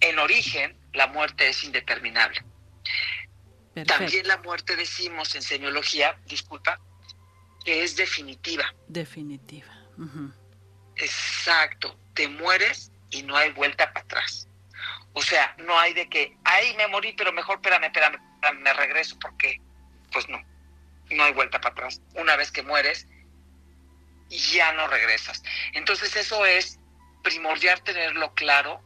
en 0.00 0.18
origen 0.18 0.78
la 0.92 1.06
muerte 1.06 1.48
es 1.48 1.64
indeterminable. 1.64 2.42
También 3.86 4.26
la 4.26 4.38
muerte 4.38 4.74
decimos 4.74 5.34
en 5.34 5.42
semiología, 5.42 6.18
disculpa, 6.26 6.80
que 7.64 7.82
es 7.82 7.96
definitiva. 7.96 8.74
Definitiva. 8.88 9.72
Exacto, 10.96 11.98
te 12.14 12.28
mueres 12.28 12.90
y 13.10 13.22
no 13.22 13.36
hay 13.36 13.50
vuelta 13.50 13.92
para 13.92 14.04
atrás. 14.04 14.48
O 15.12 15.22
sea, 15.22 15.54
no 15.58 15.78
hay 15.78 15.94
de 15.94 16.08
que, 16.08 16.36
ay, 16.44 16.74
me 16.76 16.86
morí, 16.88 17.12
pero 17.14 17.32
mejor 17.32 17.56
espérame, 17.56 17.84
espérame, 17.84 18.18
espérame, 18.34 18.60
me 18.60 18.72
regreso 18.72 19.18
porque, 19.18 19.60
pues 20.16 20.30
no, 20.30 20.42
no 21.10 21.24
hay 21.24 21.34
vuelta 21.34 21.60
para 21.60 21.74
atrás. 21.74 22.00
Una 22.14 22.36
vez 22.36 22.50
que 22.50 22.62
mueres, 22.62 23.06
ya 24.30 24.72
no 24.72 24.88
regresas. 24.88 25.42
Entonces 25.74 26.16
eso 26.16 26.46
es 26.46 26.78
primordial 27.22 27.82
tenerlo 27.82 28.32
claro 28.32 28.82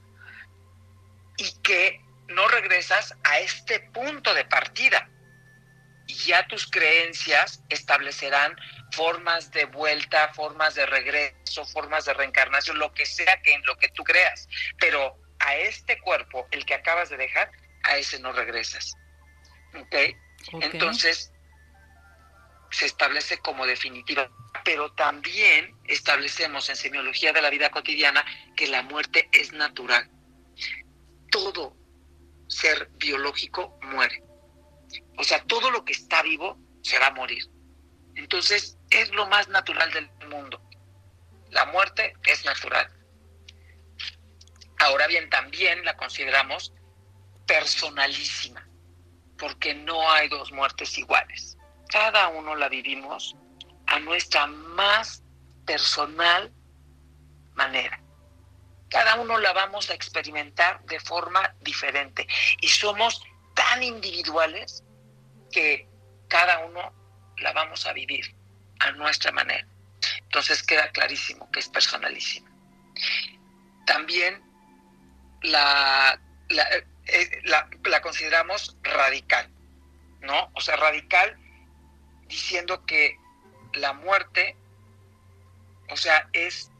y 1.36 1.52
que 1.62 2.00
no 2.26 2.48
regresas 2.48 3.14
a 3.22 3.38
este 3.38 3.78
punto 3.78 4.34
de 4.34 4.44
partida. 4.44 5.08
Y 6.08 6.14
ya 6.14 6.48
tus 6.48 6.68
creencias 6.68 7.62
establecerán 7.68 8.56
formas 8.90 9.52
de 9.52 9.66
vuelta, 9.66 10.32
formas 10.34 10.74
de 10.74 10.84
regreso, 10.84 11.64
formas 11.64 12.06
de 12.06 12.14
reencarnación, 12.14 12.76
lo 12.80 12.92
que 12.92 13.06
sea 13.06 13.40
que 13.42 13.54
en 13.54 13.64
lo 13.66 13.76
que 13.76 13.88
tú 13.90 14.02
creas. 14.02 14.48
Pero 14.80 15.16
a 15.38 15.54
este 15.54 15.96
cuerpo, 16.00 16.48
el 16.50 16.66
que 16.66 16.74
acabas 16.74 17.08
de 17.08 17.18
dejar, 17.18 17.52
a 17.84 17.98
ese 17.98 18.18
no 18.18 18.32
regresas. 18.32 18.96
¿Ok? 19.80 19.94
Entonces, 20.52 21.32
se 22.70 22.86
establece 22.86 23.38
como 23.38 23.66
definitiva 23.66 24.30
pero 24.64 24.92
también 24.92 25.76
establecemos 25.84 26.68
en 26.68 26.76
semiología 26.76 27.32
de 27.32 27.42
la 27.42 27.50
vida 27.50 27.70
cotidiana 27.70 28.24
que 28.56 28.66
la 28.66 28.82
muerte 28.82 29.28
es 29.32 29.52
natural. 29.52 30.10
Todo 31.30 31.76
ser 32.48 32.90
biológico 32.94 33.78
muere. 33.82 34.22
O 35.18 35.24
sea, 35.24 35.42
todo 35.44 35.70
lo 35.70 35.84
que 35.84 35.92
está 35.92 36.22
vivo 36.22 36.58
se 36.82 36.98
va 36.98 37.06
a 37.06 37.14
morir. 37.14 37.44
Entonces, 38.16 38.76
es 38.90 39.10
lo 39.12 39.26
más 39.28 39.48
natural 39.48 39.92
del 39.92 40.10
mundo. 40.28 40.60
La 41.50 41.66
muerte 41.66 42.14
es 42.24 42.44
natural. 42.44 42.90
Ahora 44.78 45.06
bien, 45.06 45.28
también 45.30 45.84
la 45.84 45.96
consideramos 45.96 46.72
personalísima, 47.46 48.66
porque 49.40 49.74
no 49.74 50.08
hay 50.12 50.28
dos 50.28 50.52
muertes 50.52 50.96
iguales. 50.98 51.56
Cada 51.88 52.28
uno 52.28 52.54
la 52.54 52.68
vivimos 52.68 53.34
a 53.86 53.98
nuestra 53.98 54.46
más 54.46 55.22
personal 55.66 56.52
manera. 57.54 58.00
Cada 58.90 59.16
uno 59.16 59.38
la 59.38 59.52
vamos 59.52 59.88
a 59.90 59.94
experimentar 59.94 60.84
de 60.84 61.00
forma 61.00 61.54
diferente 61.60 62.26
y 62.60 62.68
somos 62.68 63.22
tan 63.54 63.82
individuales 63.82 64.84
que 65.50 65.88
cada 66.28 66.58
uno 66.66 66.92
la 67.38 67.52
vamos 67.52 67.86
a 67.86 67.92
vivir 67.92 68.34
a 68.80 68.92
nuestra 68.92 69.32
manera. 69.32 69.66
Entonces 70.22 70.62
queda 70.62 70.90
clarísimo 70.90 71.50
que 71.50 71.60
es 71.60 71.68
personalísimo. 71.68 72.48
También 73.86 74.42
la, 75.42 76.20
eh, 77.12 77.42
la, 77.44 78.00
consideramos 78.02 78.76
radical, 78.82 79.50
¿no? 80.20 80.50
O 80.54 80.60
sea, 80.60 80.76
radical 80.76 81.36
diciendo 82.26 82.84
que 82.86 83.16
la 83.74 83.92
muerte, 83.92 84.56
o 85.88 85.96
sea, 85.96 86.28
es 86.32 86.70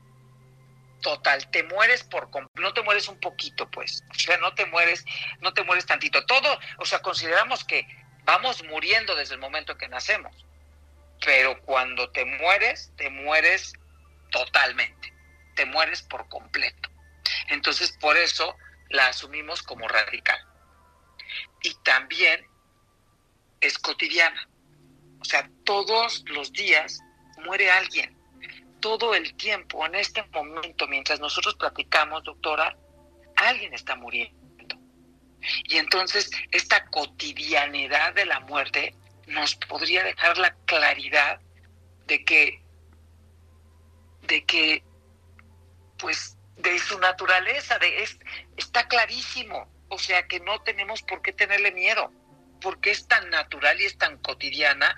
total, 1.00 1.50
te 1.50 1.62
mueres 1.64 2.04
por 2.04 2.28
no 2.54 2.72
te 2.74 2.82
mueres 2.82 3.08
un 3.08 3.18
poquito, 3.18 3.68
pues, 3.70 4.04
o 4.10 4.14
sea, 4.14 4.36
no 4.38 4.54
te 4.54 4.66
mueres, 4.66 5.04
no 5.40 5.52
te 5.52 5.64
mueres 5.64 5.86
tantito. 5.86 6.24
Todo, 6.26 6.58
o 6.78 6.84
sea, 6.84 7.00
consideramos 7.00 7.64
que 7.64 7.86
vamos 8.24 8.62
muriendo 8.64 9.16
desde 9.16 9.34
el 9.34 9.40
momento 9.40 9.76
que 9.76 9.88
nacemos, 9.88 10.46
pero 11.24 11.60
cuando 11.62 12.10
te 12.10 12.24
mueres, 12.24 12.92
te 12.96 13.10
mueres 13.10 13.72
totalmente, 14.30 15.12
te 15.56 15.64
mueres 15.66 16.02
por 16.02 16.28
completo. 16.28 16.88
Entonces, 17.48 17.96
por 18.00 18.16
eso 18.16 18.56
la 18.90 19.08
asumimos 19.08 19.62
como 19.62 19.88
radical. 19.88 20.38
Y 21.62 21.74
también 21.82 22.46
es 23.60 23.78
cotidiana. 23.78 24.48
O 25.20 25.24
sea, 25.24 25.48
todos 25.64 26.24
los 26.28 26.52
días 26.52 27.00
muere 27.44 27.70
alguien. 27.70 28.16
Todo 28.80 29.14
el 29.14 29.34
tiempo, 29.36 29.84
en 29.86 29.94
este 29.94 30.22
momento, 30.32 30.86
mientras 30.88 31.20
nosotros 31.20 31.54
platicamos, 31.56 32.24
doctora, 32.24 32.76
alguien 33.36 33.74
está 33.74 33.94
muriendo. 33.96 34.76
Y 35.64 35.76
entonces 35.76 36.30
esta 36.50 36.84
cotidianidad 36.86 38.14
de 38.14 38.26
la 38.26 38.40
muerte 38.40 38.94
nos 39.26 39.54
podría 39.54 40.04
dejar 40.04 40.38
la 40.38 40.54
claridad 40.66 41.40
de 42.06 42.24
que, 42.24 42.62
de 44.22 44.44
que, 44.44 44.82
pues, 45.98 46.36
de 46.62 46.78
su 46.78 46.98
naturaleza, 46.98 47.78
de 47.78 48.02
es, 48.02 48.18
está 48.56 48.86
clarísimo, 48.88 49.68
o 49.88 49.98
sea 49.98 50.26
que 50.26 50.40
no 50.40 50.62
tenemos 50.62 51.02
por 51.02 51.22
qué 51.22 51.32
tenerle 51.32 51.72
miedo, 51.72 52.12
porque 52.60 52.90
es 52.90 53.06
tan 53.08 53.30
natural 53.30 53.80
y 53.80 53.84
es 53.84 53.98
tan 53.98 54.18
cotidiana 54.18 54.96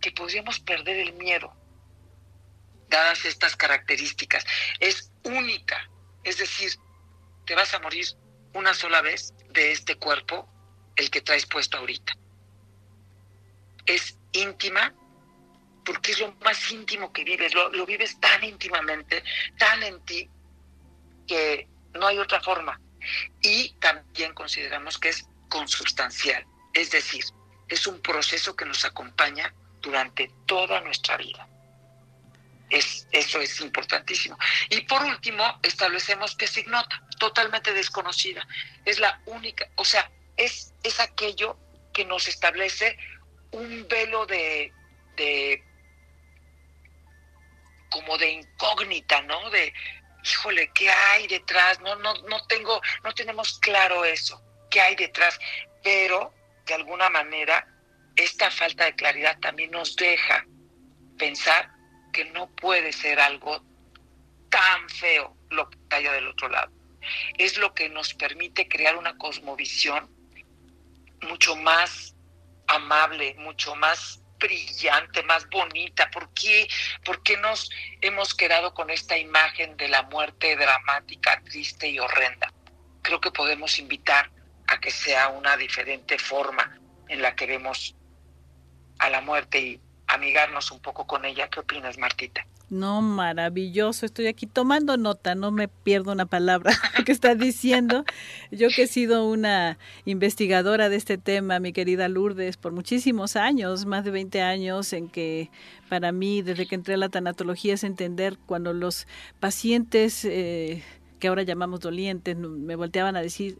que 0.00 0.12
podríamos 0.12 0.60
perder 0.60 0.98
el 0.98 1.12
miedo, 1.14 1.54
dadas 2.88 3.24
estas 3.24 3.56
características. 3.56 4.44
Es 4.80 5.12
única, 5.24 5.88
es 6.24 6.38
decir, 6.38 6.72
te 7.46 7.54
vas 7.54 7.72
a 7.74 7.80
morir 7.80 8.06
una 8.54 8.74
sola 8.74 9.00
vez 9.00 9.32
de 9.50 9.72
este 9.72 9.96
cuerpo, 9.96 10.48
el 10.96 11.10
que 11.10 11.20
traes 11.20 11.46
puesto 11.46 11.78
ahorita. 11.78 12.14
Es 13.86 14.18
íntima 14.32 14.94
porque 15.84 16.12
es 16.12 16.20
lo 16.20 16.32
más 16.44 16.70
íntimo 16.70 17.10
que 17.12 17.24
vives, 17.24 17.54
lo, 17.54 17.70
lo 17.70 17.86
vives 17.86 18.20
tan 18.20 18.44
íntimamente, 18.44 19.24
tan 19.56 19.82
en 19.82 20.04
ti, 20.04 20.28
que 21.28 21.68
no 21.94 22.08
hay 22.08 22.18
otra 22.18 22.40
forma. 22.40 22.80
Y 23.40 23.70
también 23.74 24.34
consideramos 24.34 24.98
que 24.98 25.10
es 25.10 25.28
consubstancial, 25.48 26.44
es 26.74 26.90
decir, 26.90 27.24
es 27.68 27.86
un 27.86 28.00
proceso 28.00 28.56
que 28.56 28.64
nos 28.64 28.84
acompaña 28.84 29.54
durante 29.80 30.30
toda 30.46 30.80
nuestra 30.80 31.16
vida. 31.16 31.46
Es, 32.70 33.06
eso 33.12 33.40
es 33.40 33.60
importantísimo. 33.60 34.36
Y 34.68 34.80
por 34.82 35.02
último, 35.02 35.58
establecemos 35.62 36.36
que 36.36 36.46
es 36.46 36.56
ignota, 36.56 37.02
totalmente 37.18 37.72
desconocida. 37.72 38.46
Es 38.84 38.98
la 38.98 39.20
única, 39.26 39.68
o 39.76 39.84
sea, 39.84 40.10
es, 40.36 40.74
es 40.82 41.00
aquello 41.00 41.56
que 41.94 42.04
nos 42.04 42.28
establece 42.28 42.98
un 43.52 43.86
velo 43.88 44.26
de, 44.26 44.72
de 45.16 45.64
como 47.90 48.18
de 48.18 48.32
incógnita, 48.32 49.22
¿no? 49.22 49.50
De, 49.50 49.72
híjole, 50.24 50.70
¿qué 50.72 50.90
hay 50.90 51.26
detrás? 51.26 51.80
No, 51.80 51.96
no, 51.96 52.14
no 52.28 52.46
tengo, 52.46 52.80
no 53.04 53.12
tenemos 53.12 53.58
claro 53.58 54.04
eso, 54.04 54.42
qué 54.70 54.80
hay 54.80 54.96
detrás, 54.96 55.38
pero 55.82 56.34
de 56.66 56.74
alguna 56.74 57.08
manera 57.08 57.66
esta 58.16 58.50
falta 58.50 58.84
de 58.84 58.94
claridad 58.94 59.38
también 59.40 59.70
nos 59.70 59.94
deja 59.96 60.44
pensar 61.16 61.70
que 62.12 62.24
no 62.26 62.50
puede 62.50 62.92
ser 62.92 63.20
algo 63.20 63.62
tan 64.50 64.88
feo 64.88 65.36
lo 65.50 65.68
que 65.70 65.78
haya 65.90 66.12
del 66.12 66.28
otro 66.28 66.48
lado. 66.48 66.72
Es 67.38 67.56
lo 67.58 67.74
que 67.74 67.88
nos 67.88 68.14
permite 68.14 68.68
crear 68.68 68.96
una 68.96 69.16
cosmovisión 69.16 70.10
mucho 71.22 71.56
más 71.56 72.14
amable, 72.66 73.34
mucho 73.38 73.74
más 73.76 74.22
brillante, 74.38 75.22
más 75.24 75.48
bonita? 75.48 76.10
¿Por 76.10 76.32
qué, 76.32 76.68
¿Por 77.04 77.22
qué 77.22 77.36
nos 77.36 77.70
hemos 78.00 78.34
quedado 78.34 78.74
con 78.74 78.90
esta 78.90 79.16
imagen 79.16 79.76
de 79.76 79.88
la 79.88 80.02
muerte 80.02 80.56
dramática, 80.56 81.40
triste 81.44 81.88
y 81.88 81.98
horrenda? 81.98 82.52
Creo 83.02 83.20
que 83.20 83.30
podemos 83.30 83.78
invitar 83.78 84.30
a 84.66 84.78
que 84.80 84.90
sea 84.90 85.28
una 85.28 85.56
diferente 85.56 86.18
forma 86.18 86.78
en 87.08 87.22
la 87.22 87.34
que 87.34 87.46
vemos 87.46 87.94
a 88.98 89.10
la 89.10 89.20
muerte 89.20 89.58
y 89.58 89.80
amigarnos 90.06 90.70
un 90.70 90.80
poco 90.80 91.06
con 91.06 91.24
ella. 91.24 91.48
¿Qué 91.48 91.60
opinas, 91.60 91.98
Martita? 91.98 92.46
No, 92.70 93.00
maravilloso. 93.00 94.04
Estoy 94.04 94.26
aquí 94.26 94.46
tomando 94.46 94.98
nota, 94.98 95.34
no 95.34 95.50
me 95.50 95.68
pierdo 95.68 96.12
una 96.12 96.26
palabra 96.26 96.72
que 97.06 97.12
está 97.12 97.34
diciendo. 97.34 98.04
Yo 98.50 98.68
que 98.68 98.82
he 98.82 98.86
sido 98.86 99.26
una 99.26 99.78
investigadora 100.04 100.90
de 100.90 100.96
este 100.96 101.16
tema, 101.16 101.60
mi 101.60 101.72
querida 101.72 102.08
Lourdes, 102.08 102.58
por 102.58 102.72
muchísimos 102.72 103.36
años, 103.36 103.86
más 103.86 104.04
de 104.04 104.10
20 104.10 104.42
años, 104.42 104.92
en 104.92 105.08
que 105.08 105.50
para 105.88 106.12
mí, 106.12 106.42
desde 106.42 106.66
que 106.66 106.74
entré 106.74 106.94
a 106.94 106.98
la 106.98 107.08
tanatología, 107.08 107.72
es 107.72 107.84
entender 107.84 108.36
cuando 108.44 108.74
los 108.74 109.06
pacientes, 109.40 110.26
eh, 110.26 110.82
que 111.20 111.28
ahora 111.28 111.44
llamamos 111.44 111.80
dolientes, 111.80 112.36
me 112.36 112.76
volteaban 112.76 113.16
a 113.16 113.22
decir, 113.22 113.58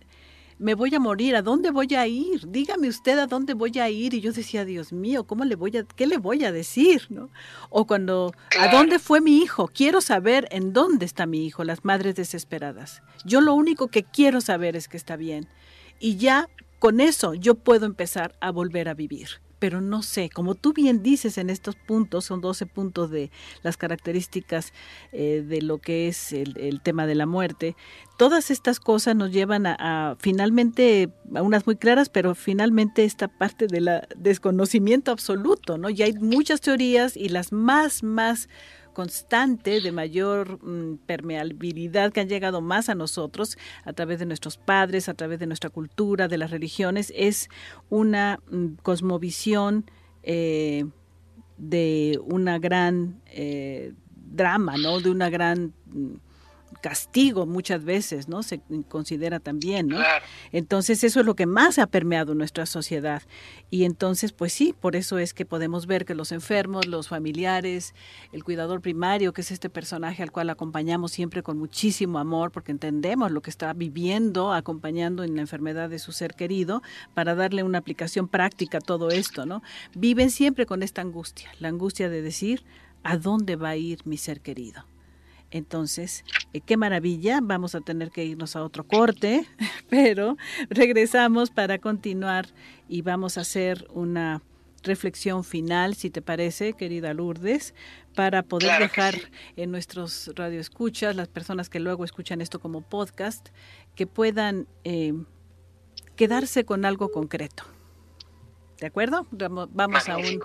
me 0.58 0.74
voy 0.74 0.94
a 0.94 1.00
morir, 1.00 1.36
¿a 1.36 1.42
dónde 1.42 1.70
voy 1.70 1.94
a 1.94 2.06
ir? 2.06 2.48
Dígame 2.48 2.88
usted 2.88 3.18
a 3.18 3.26
dónde 3.26 3.54
voy 3.54 3.78
a 3.78 3.88
ir. 3.88 4.14
Y 4.14 4.20
yo 4.20 4.32
decía, 4.32 4.64
Dios 4.64 4.92
mío, 4.92 5.24
¿cómo 5.24 5.44
le 5.44 5.54
voy 5.54 5.76
a, 5.76 5.84
qué 5.84 6.06
le 6.06 6.18
voy 6.18 6.44
a 6.44 6.52
decir? 6.52 7.06
¿No? 7.10 7.30
O 7.70 7.86
cuando, 7.86 8.32
¿a 8.58 8.68
dónde 8.68 8.98
fue 8.98 9.20
mi 9.20 9.38
hijo? 9.38 9.68
Quiero 9.68 10.00
saber 10.00 10.48
en 10.50 10.72
dónde 10.72 11.06
está 11.06 11.26
mi 11.26 11.46
hijo, 11.46 11.64
las 11.64 11.84
madres 11.84 12.16
desesperadas. 12.16 13.02
Yo 13.24 13.40
lo 13.40 13.54
único 13.54 13.88
que 13.88 14.02
quiero 14.02 14.40
saber 14.40 14.76
es 14.76 14.88
que 14.88 14.96
está 14.96 15.16
bien. 15.16 15.48
Y 16.00 16.16
ya 16.16 16.48
con 16.78 17.00
eso 17.00 17.34
yo 17.34 17.54
puedo 17.54 17.86
empezar 17.86 18.36
a 18.40 18.50
volver 18.50 18.88
a 18.88 18.94
vivir 18.94 19.40
pero 19.58 19.80
no 19.80 20.02
sé, 20.02 20.30
como 20.30 20.54
tú 20.54 20.72
bien 20.72 21.02
dices 21.02 21.38
en 21.38 21.50
estos 21.50 21.76
puntos, 21.76 22.24
son 22.24 22.40
12 22.40 22.66
puntos 22.66 23.10
de 23.10 23.30
las 23.62 23.76
características 23.76 24.72
eh, 25.12 25.44
de 25.46 25.62
lo 25.62 25.78
que 25.78 26.08
es 26.08 26.32
el, 26.32 26.80
tema 26.82 27.06
de 27.06 27.14
la 27.14 27.26
muerte, 27.26 27.76
todas 28.16 28.50
estas 28.50 28.80
cosas 28.80 29.16
nos 29.16 29.32
llevan 29.32 29.66
a, 29.66 30.16
finalmente, 30.20 31.10
a 31.34 31.42
unas 31.42 31.66
muy 31.66 31.76
claras, 31.76 32.08
pero 32.08 32.34
finalmente 32.34 33.04
esta 33.04 33.28
parte 33.28 33.66
del 33.66 33.88
desconocimiento 34.16 35.10
absoluto, 35.10 35.78
¿no? 35.78 35.90
Ya 35.90 36.06
hay 36.06 36.14
muchas 36.14 36.60
teorías 36.60 37.16
y 37.16 37.28
las 37.28 37.52
más, 37.52 38.02
más 38.02 38.48
constante 38.98 39.80
de 39.80 39.92
mayor 39.92 40.58
mm, 40.60 40.96
permeabilidad 41.06 42.10
que 42.10 42.18
han 42.18 42.28
llegado 42.28 42.60
más 42.60 42.88
a 42.88 42.96
nosotros 42.96 43.56
a 43.84 43.92
través 43.92 44.18
de 44.18 44.26
nuestros 44.26 44.56
padres, 44.56 45.08
a 45.08 45.14
través 45.14 45.38
de 45.38 45.46
nuestra 45.46 45.70
cultura, 45.70 46.26
de 46.26 46.36
las 46.36 46.50
religiones, 46.50 47.12
es 47.14 47.48
una 47.90 48.40
mm, 48.50 48.70
cosmovisión 48.82 49.88
eh, 50.24 50.84
de 51.58 52.18
una 52.24 52.58
gran 52.58 53.20
eh, 53.26 53.92
drama, 54.16 54.76
¿no? 54.78 54.98
De 54.98 55.10
una 55.10 55.30
gran 55.30 55.74
mm, 55.94 56.14
castigo 56.80 57.46
muchas 57.46 57.84
veces, 57.84 58.28
¿no? 58.28 58.42
Se 58.42 58.60
considera 58.88 59.40
también, 59.40 59.88
¿no? 59.88 59.98
Entonces 60.52 61.04
eso 61.04 61.20
es 61.20 61.26
lo 61.26 61.34
que 61.34 61.46
más 61.46 61.78
ha 61.78 61.86
permeado 61.86 62.34
nuestra 62.34 62.66
sociedad. 62.66 63.22
Y 63.70 63.84
entonces, 63.84 64.32
pues 64.32 64.52
sí, 64.52 64.74
por 64.78 64.96
eso 64.96 65.18
es 65.18 65.34
que 65.34 65.44
podemos 65.44 65.86
ver 65.86 66.04
que 66.04 66.14
los 66.14 66.32
enfermos, 66.32 66.86
los 66.86 67.08
familiares, 67.08 67.94
el 68.32 68.44
cuidador 68.44 68.80
primario, 68.80 69.32
que 69.32 69.40
es 69.40 69.50
este 69.50 69.70
personaje 69.70 70.22
al 70.22 70.32
cual 70.32 70.50
acompañamos 70.50 71.12
siempre 71.12 71.42
con 71.42 71.58
muchísimo 71.58 72.18
amor, 72.18 72.50
porque 72.50 72.72
entendemos 72.72 73.30
lo 73.30 73.42
que 73.42 73.50
está 73.50 73.72
viviendo, 73.72 74.52
acompañando 74.52 75.24
en 75.24 75.34
la 75.34 75.42
enfermedad 75.42 75.88
de 75.88 75.98
su 75.98 76.12
ser 76.12 76.34
querido, 76.34 76.82
para 77.14 77.34
darle 77.34 77.62
una 77.62 77.78
aplicación 77.78 78.28
práctica 78.28 78.78
a 78.78 78.80
todo 78.80 79.10
esto, 79.10 79.46
¿no? 79.46 79.62
Viven 79.94 80.30
siempre 80.30 80.66
con 80.66 80.82
esta 80.82 81.00
angustia, 81.02 81.50
la 81.58 81.68
angustia 81.68 82.08
de 82.08 82.22
decir, 82.22 82.64
¿a 83.02 83.16
dónde 83.16 83.56
va 83.56 83.70
a 83.70 83.76
ir 83.76 84.00
mi 84.04 84.16
ser 84.16 84.40
querido? 84.40 84.84
Entonces, 85.50 86.24
eh, 86.52 86.60
qué 86.60 86.76
maravilla, 86.76 87.40
vamos 87.42 87.74
a 87.74 87.80
tener 87.80 88.10
que 88.10 88.24
irnos 88.24 88.54
a 88.56 88.62
otro 88.62 88.84
corte, 88.86 89.46
pero 89.88 90.36
regresamos 90.68 91.50
para 91.50 91.78
continuar 91.78 92.48
y 92.88 93.02
vamos 93.02 93.38
a 93.38 93.42
hacer 93.42 93.86
una 93.90 94.42
reflexión 94.82 95.44
final, 95.44 95.94
si 95.94 96.10
te 96.10 96.22
parece, 96.22 96.72
querida 96.74 97.14
Lourdes, 97.14 97.74
para 98.14 98.42
poder 98.42 98.78
dejar 98.80 99.14
en 99.56 99.70
nuestros 99.70 100.30
radioescuchas, 100.34 101.16
las 101.16 101.28
personas 101.28 101.68
que 101.68 101.80
luego 101.80 102.04
escuchan 102.04 102.40
esto 102.40 102.60
como 102.60 102.82
podcast, 102.82 103.48
que 103.94 104.06
puedan 104.06 104.68
eh, 104.84 105.14
quedarse 106.16 106.64
con 106.64 106.84
algo 106.84 107.10
concreto. 107.10 107.64
¿De 108.80 108.86
acuerdo? 108.86 109.26
Vamos, 109.30 110.08
a 110.08 110.16
un, 110.16 110.40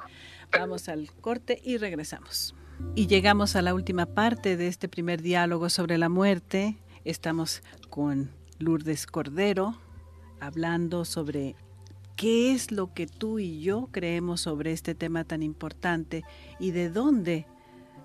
vamos 0.51 0.89
al 0.89 1.11
corte 1.21 1.61
y 1.63 1.77
regresamos. 1.77 2.55
Y 2.95 3.07
llegamos 3.07 3.55
a 3.55 3.61
la 3.61 3.73
última 3.73 4.05
parte 4.05 4.57
de 4.57 4.67
este 4.67 4.87
primer 4.87 5.21
diálogo 5.21 5.69
sobre 5.69 5.97
la 5.97 6.09
muerte. 6.09 6.77
Estamos 7.05 7.63
con 7.89 8.31
Lourdes 8.59 9.07
Cordero, 9.07 9.75
hablando 10.39 11.05
sobre 11.05 11.55
qué 12.15 12.53
es 12.53 12.71
lo 12.71 12.93
que 12.93 13.07
tú 13.07 13.39
y 13.39 13.61
yo 13.61 13.89
creemos 13.91 14.41
sobre 14.41 14.71
este 14.71 14.95
tema 14.95 15.23
tan 15.23 15.41
importante 15.41 16.23
y 16.59 16.71
de 16.71 16.89
dónde 16.89 17.47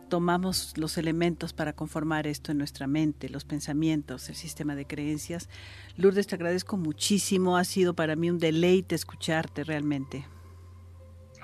tomamos 0.09 0.73
los 0.77 0.97
elementos 0.97 1.53
para 1.53 1.75
conformar 1.75 2.27
esto 2.27 2.51
en 2.51 2.59
nuestra 2.59 2.87
mente, 2.87 3.29
los 3.29 3.45
pensamientos, 3.45 4.29
el 4.29 4.37
sistema 4.37 4.75
de 4.75 4.87
creencias. 4.87 5.49
Lourdes, 5.97 6.27
te 6.27 6.35
agradezco 6.35 6.77
muchísimo, 6.77 7.57
ha 7.57 7.65
sido 7.65 7.95
para 7.95 8.17
mí 8.17 8.31
un 8.31 8.39
deleite 8.39 8.95
escucharte 8.95 9.65
realmente. 9.65 10.27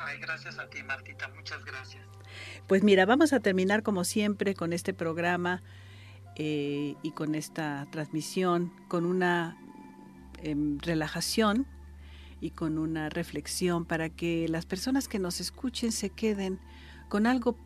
Ay, 0.07 0.19
gracias 0.19 0.59
a 0.59 0.69
ti, 0.69 0.83
Martita, 0.83 1.29
muchas 1.29 1.65
gracias. 1.65 2.05
Pues 2.67 2.83
mira, 2.83 3.07
vamos 3.07 3.33
a 3.33 3.41
terminar 3.41 3.83
como 3.83 4.05
siempre 4.05 4.55
con 4.55 4.73
este 4.73 4.93
programa 4.93 5.63
eh, 6.37 6.95
y 7.03 7.13
con 7.13 7.35
esta 7.35 7.87
transmisión, 7.91 8.73
con 8.89 9.07
una 9.07 9.57
em, 10.43 10.79
relajación 10.79 11.67
y 12.41 12.51
con 12.51 12.79
una 12.79 13.09
reflexión 13.09 13.85
para 13.85 14.11
que 14.11 14.49
las 14.49 14.67
personas 14.67 15.09
que 15.09 15.19
nos 15.19 15.41
escuchen 15.41 15.93
se 15.93 16.11
queden 16.11 16.59
con 17.09 17.27
algo 17.27 17.57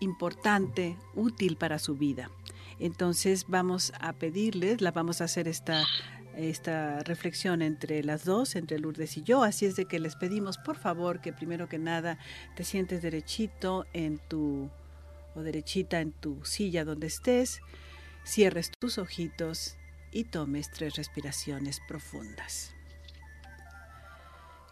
importante, 0.00 0.96
útil 1.14 1.56
para 1.56 1.78
su 1.78 1.96
vida. 1.96 2.30
Entonces 2.78 3.46
vamos 3.48 3.92
a 4.00 4.12
pedirles, 4.12 4.80
la 4.80 4.90
vamos 4.90 5.20
a 5.20 5.24
hacer 5.24 5.48
esta, 5.48 5.84
esta 6.36 7.00
reflexión 7.00 7.62
entre 7.62 8.02
las 8.02 8.24
dos, 8.24 8.56
entre 8.56 8.78
Lourdes 8.78 9.16
y 9.16 9.22
yo. 9.22 9.42
Así 9.42 9.66
es 9.66 9.76
de 9.76 9.86
que 9.86 9.98
les 9.98 10.16
pedimos, 10.16 10.58
por 10.58 10.76
favor, 10.76 11.20
que 11.20 11.32
primero 11.32 11.68
que 11.68 11.78
nada 11.78 12.18
te 12.56 12.64
sientes 12.64 13.02
derechito 13.02 13.86
en 13.92 14.18
tu 14.28 14.70
o 15.34 15.42
derechita 15.42 16.00
en 16.00 16.12
tu 16.12 16.44
silla 16.44 16.84
donde 16.84 17.08
estés, 17.08 17.60
cierres 18.24 18.70
tus 18.70 18.98
ojitos 18.98 19.76
y 20.12 20.24
tomes 20.24 20.70
tres 20.70 20.94
respiraciones 20.96 21.80
profundas. 21.88 22.72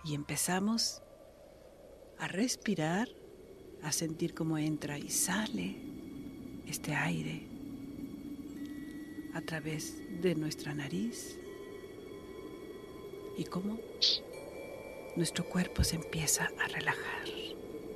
Y 0.04 0.14
empezamos 0.14 1.02
a 2.18 2.28
respirar 2.28 3.08
a 3.82 3.90
sentir 3.90 4.34
cómo 4.34 4.58
entra 4.58 4.98
y 4.98 5.10
sale 5.10 5.76
este 6.66 6.94
aire 6.94 7.42
a 9.34 9.40
través 9.40 9.96
de 10.22 10.34
nuestra 10.34 10.74
nariz 10.74 11.38
y 13.36 13.44
cómo 13.44 13.78
nuestro 15.16 15.44
cuerpo 15.44 15.84
se 15.84 15.96
empieza 15.96 16.50
a 16.58 16.68
relajar. 16.68 17.28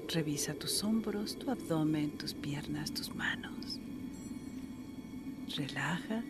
Revisa 0.09 0.55
tus 0.55 0.84
hombros, 0.84 1.39
tu 1.39 1.51
abdomen, 1.51 2.12
tus 2.12 2.34
piernas, 2.34 2.93
tus 2.93 3.14
manos. 3.14 3.80
Relaja 5.57 6.22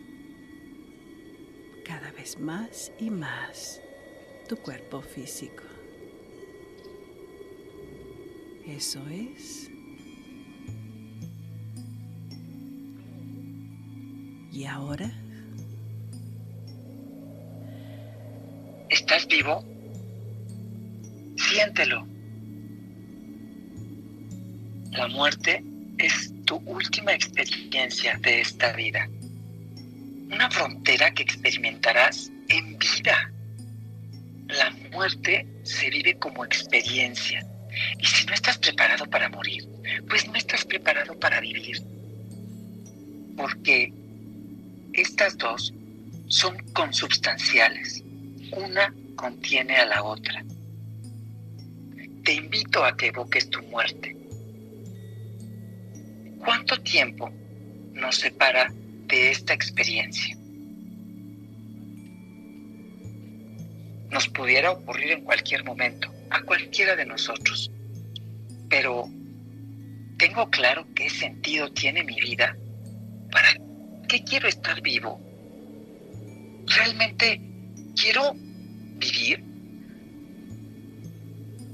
cada 1.84 2.10
vez 2.12 2.38
más 2.38 2.92
y 2.98 3.10
más 3.10 3.80
tu 4.48 4.56
cuerpo 4.56 5.02
físico. 5.02 5.62
Eso 8.66 9.06
es. 9.08 9.70
¿Y 14.52 14.64
ahora? 14.64 15.12
¿Estás 19.06 19.28
vivo? 19.28 19.64
Siéntelo. 21.36 22.04
La 24.90 25.06
muerte 25.06 25.62
es 25.96 26.32
tu 26.44 26.56
última 26.66 27.12
experiencia 27.14 28.18
de 28.20 28.40
esta 28.40 28.72
vida. 28.72 29.08
Una 30.32 30.50
frontera 30.50 31.12
que 31.12 31.22
experimentarás 31.22 32.32
en 32.48 32.76
vida. 32.80 33.30
La 34.48 34.70
muerte 34.90 35.46
se 35.62 35.88
vive 35.88 36.18
como 36.18 36.44
experiencia 36.44 37.46
y 38.00 38.06
si 38.06 38.26
no 38.26 38.34
estás 38.34 38.58
preparado 38.58 39.08
para 39.08 39.28
morir, 39.28 39.68
pues 40.08 40.26
no 40.26 40.34
estás 40.34 40.64
preparado 40.64 41.16
para 41.20 41.38
vivir. 41.38 41.80
Porque 43.36 43.92
estas 44.94 45.38
dos 45.38 45.72
son 46.26 46.58
consubstanciales. 46.72 48.02
Una 48.52 48.94
contiene 49.16 49.76
a 49.76 49.86
la 49.86 50.02
otra. 50.02 50.44
Te 52.24 52.34
invito 52.34 52.84
a 52.84 52.96
que 52.96 53.06
evoques 53.06 53.50
tu 53.50 53.62
muerte. 53.62 54.16
¿Cuánto 56.38 56.80
tiempo 56.82 57.30
nos 57.92 58.16
separa 58.16 58.72
de 59.06 59.30
esta 59.30 59.52
experiencia? 59.52 60.36
Nos 64.10 64.28
pudiera 64.28 64.70
ocurrir 64.70 65.12
en 65.12 65.24
cualquier 65.24 65.64
momento 65.64 66.12
a 66.30 66.42
cualquiera 66.42 66.94
de 66.94 67.06
nosotros. 67.06 67.70
Pero 68.68 69.08
tengo 70.18 70.48
claro 70.50 70.86
qué 70.94 71.10
sentido 71.10 71.70
tiene 71.72 72.04
mi 72.04 72.20
vida. 72.20 72.56
¿Para 73.30 73.48
qué 74.08 74.22
quiero 74.24 74.48
estar 74.48 74.80
vivo? 74.80 75.20
¿Realmente 76.66 77.45
quiero 77.96 78.34
vivir? 78.34 79.42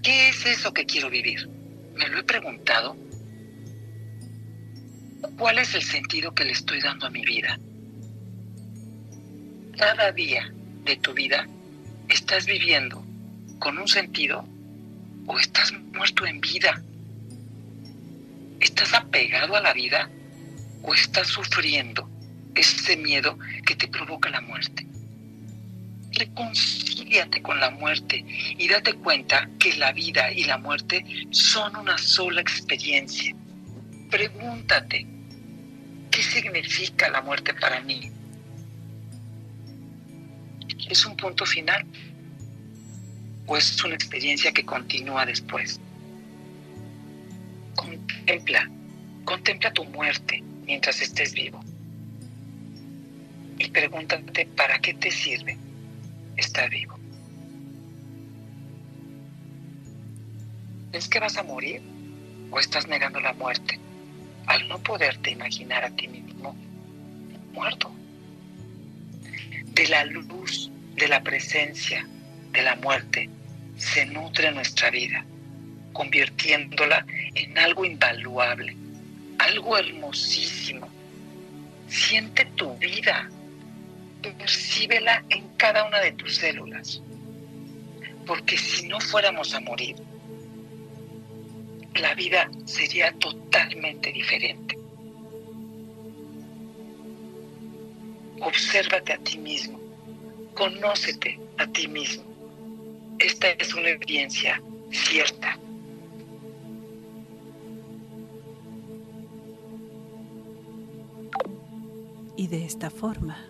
¿Qué 0.02 0.28
es 0.30 0.46
eso 0.46 0.72
que 0.72 0.86
quiero 0.86 1.10
vivir? 1.10 1.48
Me 1.94 2.08
lo 2.08 2.20
he 2.20 2.24
preguntado. 2.24 2.96
¿Cuál 5.36 5.58
es 5.58 5.74
el 5.74 5.82
sentido 5.82 6.34
que 6.34 6.44
le 6.44 6.52
estoy 6.52 6.80
dando 6.80 7.06
a 7.06 7.10
mi 7.10 7.24
vida? 7.24 7.58
Cada 9.76 10.12
día 10.12 10.52
de 10.84 10.96
tu 10.96 11.12
vida 11.12 11.46
estás 12.08 12.46
viviendo 12.46 13.04
con 13.58 13.78
un 13.78 13.88
sentido 13.88 14.44
o 15.26 15.38
estás 15.38 15.72
muerto 15.72 16.26
en 16.26 16.40
vida? 16.40 16.82
¿Estás 18.60 18.92
apegado 18.94 19.56
a 19.56 19.60
la 19.60 19.72
vida 19.72 20.10
o 20.82 20.94
estás 20.94 21.28
sufriendo 21.28 22.08
ese 22.54 22.96
miedo 22.96 23.38
que 23.64 23.76
te 23.76 23.88
provoca 23.88 24.30
la 24.30 24.40
muerte? 24.40 24.86
Reconcíliate 26.12 27.42
con 27.42 27.58
la 27.58 27.70
muerte 27.70 28.24
y 28.58 28.68
date 28.68 28.94
cuenta 28.94 29.48
que 29.58 29.74
la 29.76 29.92
vida 29.92 30.30
y 30.32 30.44
la 30.44 30.58
muerte 30.58 31.04
son 31.30 31.76
una 31.76 31.96
sola 31.98 32.40
experiencia. 32.40 33.34
Pregúntate, 34.10 35.06
¿qué 36.10 36.22
significa 36.22 37.08
la 37.08 37.22
muerte 37.22 37.54
para 37.54 37.80
mí? 37.80 38.10
¿Es 40.88 41.06
un 41.06 41.16
punto 41.16 41.46
final? 41.46 41.86
o 43.46 43.56
es 43.56 43.82
una 43.84 43.94
experiencia 43.94 44.52
que 44.52 44.64
continúa 44.64 45.26
después. 45.26 45.80
Contempla, 47.74 48.70
contempla 49.24 49.72
tu 49.72 49.84
muerte 49.84 50.42
mientras 50.64 51.00
estés 51.00 51.32
vivo. 51.32 51.62
Y 53.58 53.68
pregúntate 53.68 54.46
para 54.56 54.78
qué 54.78 54.94
te 54.94 55.10
sirve 55.10 55.56
estar 56.36 56.68
vivo. 56.70 56.98
¿Es 60.92 61.08
que 61.08 61.20
vas 61.20 61.36
a 61.36 61.42
morir 61.42 61.82
o 62.50 62.58
estás 62.58 62.86
negando 62.86 63.20
la 63.20 63.32
muerte 63.32 63.78
al 64.46 64.68
no 64.68 64.78
poderte 64.78 65.30
imaginar 65.30 65.84
a 65.84 65.90
ti 65.90 66.08
mismo 66.08 66.54
muerto? 67.52 67.90
De 69.66 69.88
la 69.88 70.04
luz, 70.04 70.70
de 70.94 71.08
la 71.08 71.22
presencia, 71.22 72.06
de 72.52 72.62
la 72.62 72.76
muerte 72.76 73.30
se 73.76 74.04
nutre 74.06 74.52
nuestra 74.52 74.90
vida, 74.90 75.24
convirtiéndola 75.92 77.06
en 77.34 77.58
algo 77.58 77.84
invaluable, 77.84 78.76
algo 79.38 79.78
hermosísimo. 79.78 80.88
Siente 81.88 82.44
tu 82.54 82.76
vida, 82.76 83.30
percíbela 84.30 85.24
en 85.28 85.48
cada 85.56 85.84
una 85.86 86.00
de 86.00 86.12
tus 86.12 86.36
células, 86.36 87.02
porque 88.26 88.56
si 88.56 88.86
no 88.86 89.00
fuéramos 89.00 89.54
a 89.54 89.60
morir, 89.60 89.96
la 91.94 92.14
vida 92.14 92.50
sería 92.64 93.12
totalmente 93.12 94.12
diferente. 94.12 94.78
Obsérvate 98.40 99.12
a 99.12 99.18
ti 99.18 99.38
mismo, 99.38 99.80
conócete 100.54 101.38
a 101.58 101.66
ti 101.66 101.86
mismo 101.88 102.32
esta 103.22 103.50
es 103.50 103.72
una 103.74 103.90
evidencia 103.90 104.60
cierta. 104.90 105.56
Y 112.36 112.48
de 112.48 112.64
esta 112.64 112.90
forma 112.90 113.46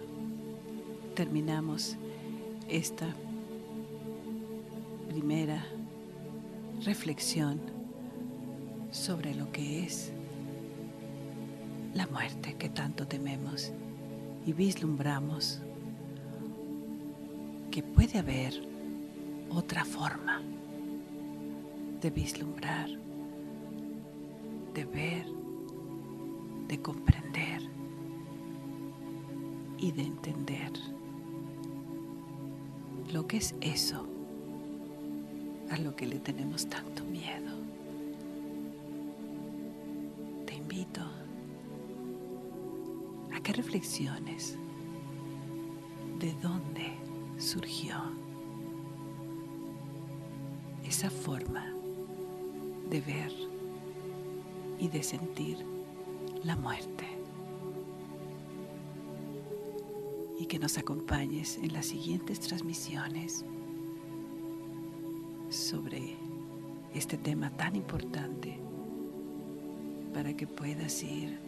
terminamos 1.22 1.96
esta 2.68 3.06
primera 5.08 5.64
reflexión 6.84 7.60
sobre 8.90 9.32
lo 9.32 9.52
que 9.52 9.84
es 9.84 10.12
la 11.94 12.08
muerte 12.08 12.56
que 12.58 12.68
tanto 12.68 13.06
tememos 13.06 13.70
y 14.44 14.52
vislumbramos 14.52 15.60
que 17.70 17.84
puede 17.84 18.18
haber 18.18 18.54
otra 19.48 19.84
forma 19.84 20.42
de 22.00 22.10
vislumbrar, 22.10 22.88
de 24.74 24.84
ver, 24.86 25.26
de 26.66 26.82
comprender 26.82 27.62
y 29.78 29.92
de 29.92 30.02
entender 30.02 30.72
lo 33.12 33.26
que 33.26 33.36
es 33.36 33.54
eso 33.60 34.06
a 35.70 35.76
lo 35.76 35.94
que 35.94 36.06
le 36.06 36.18
tenemos 36.18 36.66
tanto 36.66 37.04
miedo. 37.04 37.52
Te 40.46 40.54
invito 40.54 41.02
a 43.34 43.40
que 43.40 43.52
reflexiones 43.52 44.56
de 46.20 46.32
dónde 46.42 46.92
surgió 47.38 47.96
esa 50.84 51.10
forma 51.10 51.72
de 52.88 53.00
ver 53.00 53.32
y 54.78 54.88
de 54.88 55.02
sentir 55.02 55.58
la 56.44 56.56
muerte. 56.56 57.11
Y 60.43 60.47
que 60.47 60.59
nos 60.59 60.76
acompañes 60.76 61.57
en 61.59 61.72
las 61.72 61.86
siguientes 61.86 62.40
transmisiones 62.40 63.45
sobre 65.51 66.16
este 66.93 67.16
tema 67.16 67.51
tan 67.51 67.76
importante 67.76 68.59
para 70.12 70.36
que 70.36 70.49
puedas 70.49 71.01
ir 71.05 71.38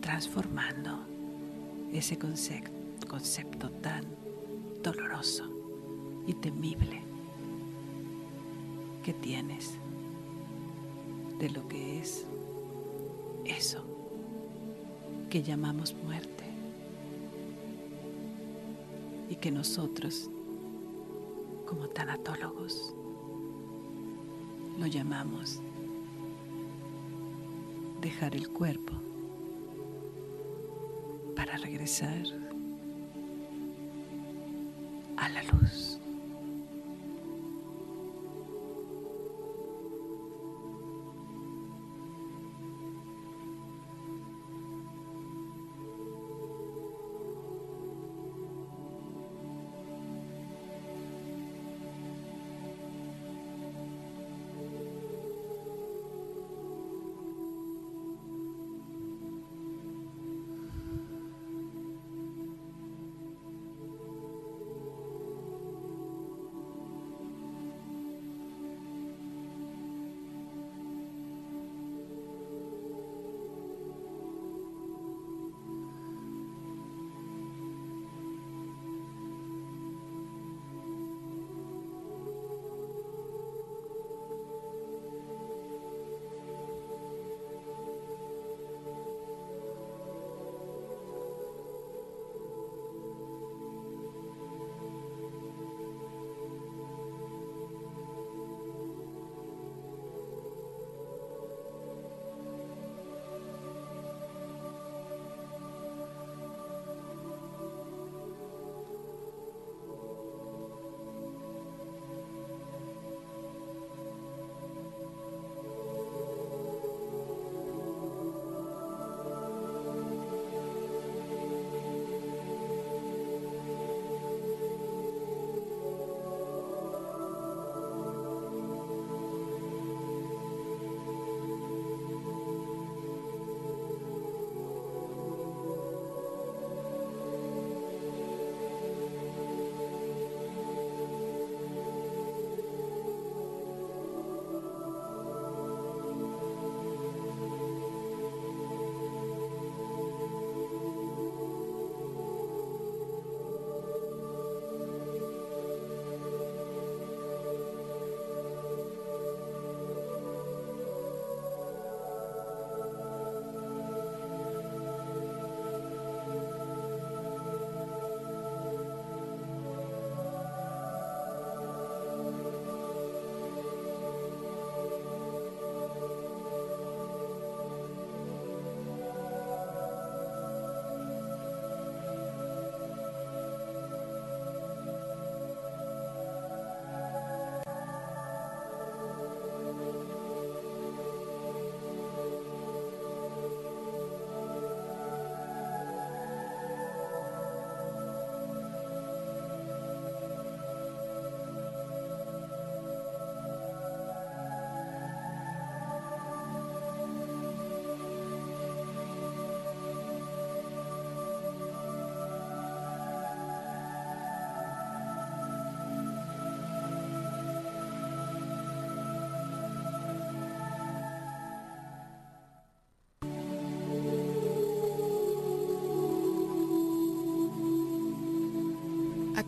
transformando 0.00 1.06
ese 1.92 2.18
concepto, 2.18 3.70
tan 3.80 4.04
doloroso 4.82 5.48
y 6.26 6.34
temible 6.34 7.00
que 9.04 9.14
tienes 9.14 9.74
de 11.38 11.48
lo 11.50 11.68
que 11.68 12.00
es 12.00 12.26
eso 13.44 13.84
que 15.30 15.44
llamamos 15.44 15.94
muerte 15.94 16.49
y 19.30 19.36
que 19.36 19.50
nosotros 19.50 20.28
como 21.64 21.88
tanatólogos 21.88 22.92
lo 24.76 24.86
llamamos 24.86 25.60
dejar 28.00 28.34
el 28.34 28.48
cuerpo 28.48 28.92
para 31.36 31.56
regresar 31.58 32.24
a 35.16 35.28
la 35.28 35.42
luz. 35.44 35.99